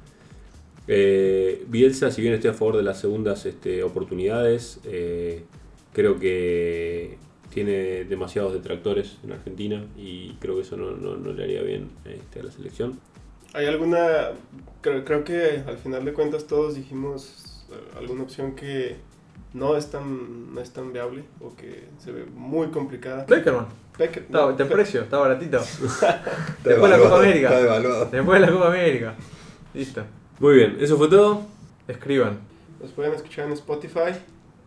[0.87, 5.43] Eh, Bielsa, si bien estoy a favor de las segundas este, oportunidades, eh,
[5.93, 7.17] creo que
[7.53, 11.89] tiene demasiados detractores en Argentina y creo que eso no, no- no le haría bien
[12.05, 12.99] este, a la selección.
[13.53, 14.29] ¿Hay alguna,
[14.81, 18.95] creo, creo que al final de cuentas todos dijimos eh, alguna opción que
[19.53, 23.25] no es tan, no es tan viable o que se ve muy complicada?
[23.27, 23.65] Beckerman.
[23.99, 25.57] Está, no, en Be- precio, está baratito.
[25.83, 26.23] Está
[26.63, 27.47] Después de la Copa América.
[27.49, 28.05] Está devaluado.
[28.05, 29.15] Después de la Copa América.
[29.73, 30.03] Listo.
[30.39, 31.41] Muy bien, eso fue todo.
[31.87, 32.39] Escriban.
[32.81, 34.13] Nos pueden escuchar en Spotify,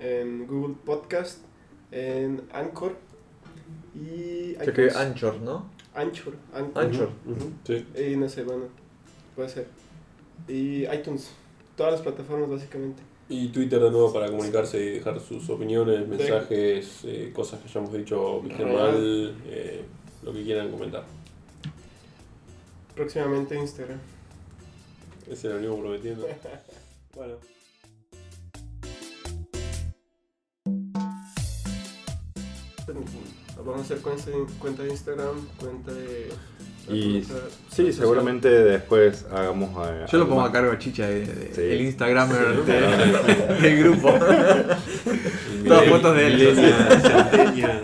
[0.00, 1.38] en Google Podcast,
[1.90, 2.92] en Anchor
[3.94, 4.96] y Se escribe iTunes.
[4.96, 5.66] Anchor, ¿no?
[5.94, 6.82] Anchor, Anchor.
[6.84, 7.08] Anchor.
[7.64, 7.86] Sí.
[7.96, 8.64] Y no sé, bueno,
[9.36, 9.66] puede ser.
[10.48, 11.30] Y iTunes,
[11.76, 13.02] todas las plataformas básicamente.
[13.32, 17.90] Y Twitter de nuevo para comunicarse y dejar sus opiniones, mensajes, eh, cosas que hayamos
[17.94, 19.82] dicho mal, eh,
[20.22, 21.02] lo que quieran comentar.
[22.94, 23.98] Próximamente Instagram.
[25.30, 26.26] Ese era el mismo prometiendo.
[27.14, 27.36] Bueno.
[33.56, 34.00] Vamos a hacer
[34.58, 36.32] cuenta de Instagram, cuenta de...
[36.88, 37.22] Y
[37.70, 39.70] sí, seguramente después hagamos.
[39.88, 41.60] eh, Yo lo pongo a cargo a Chicha de, de- Sí.
[41.60, 44.12] el Instagramer de- del grupo.
[45.68, 46.56] Todas fotos de él.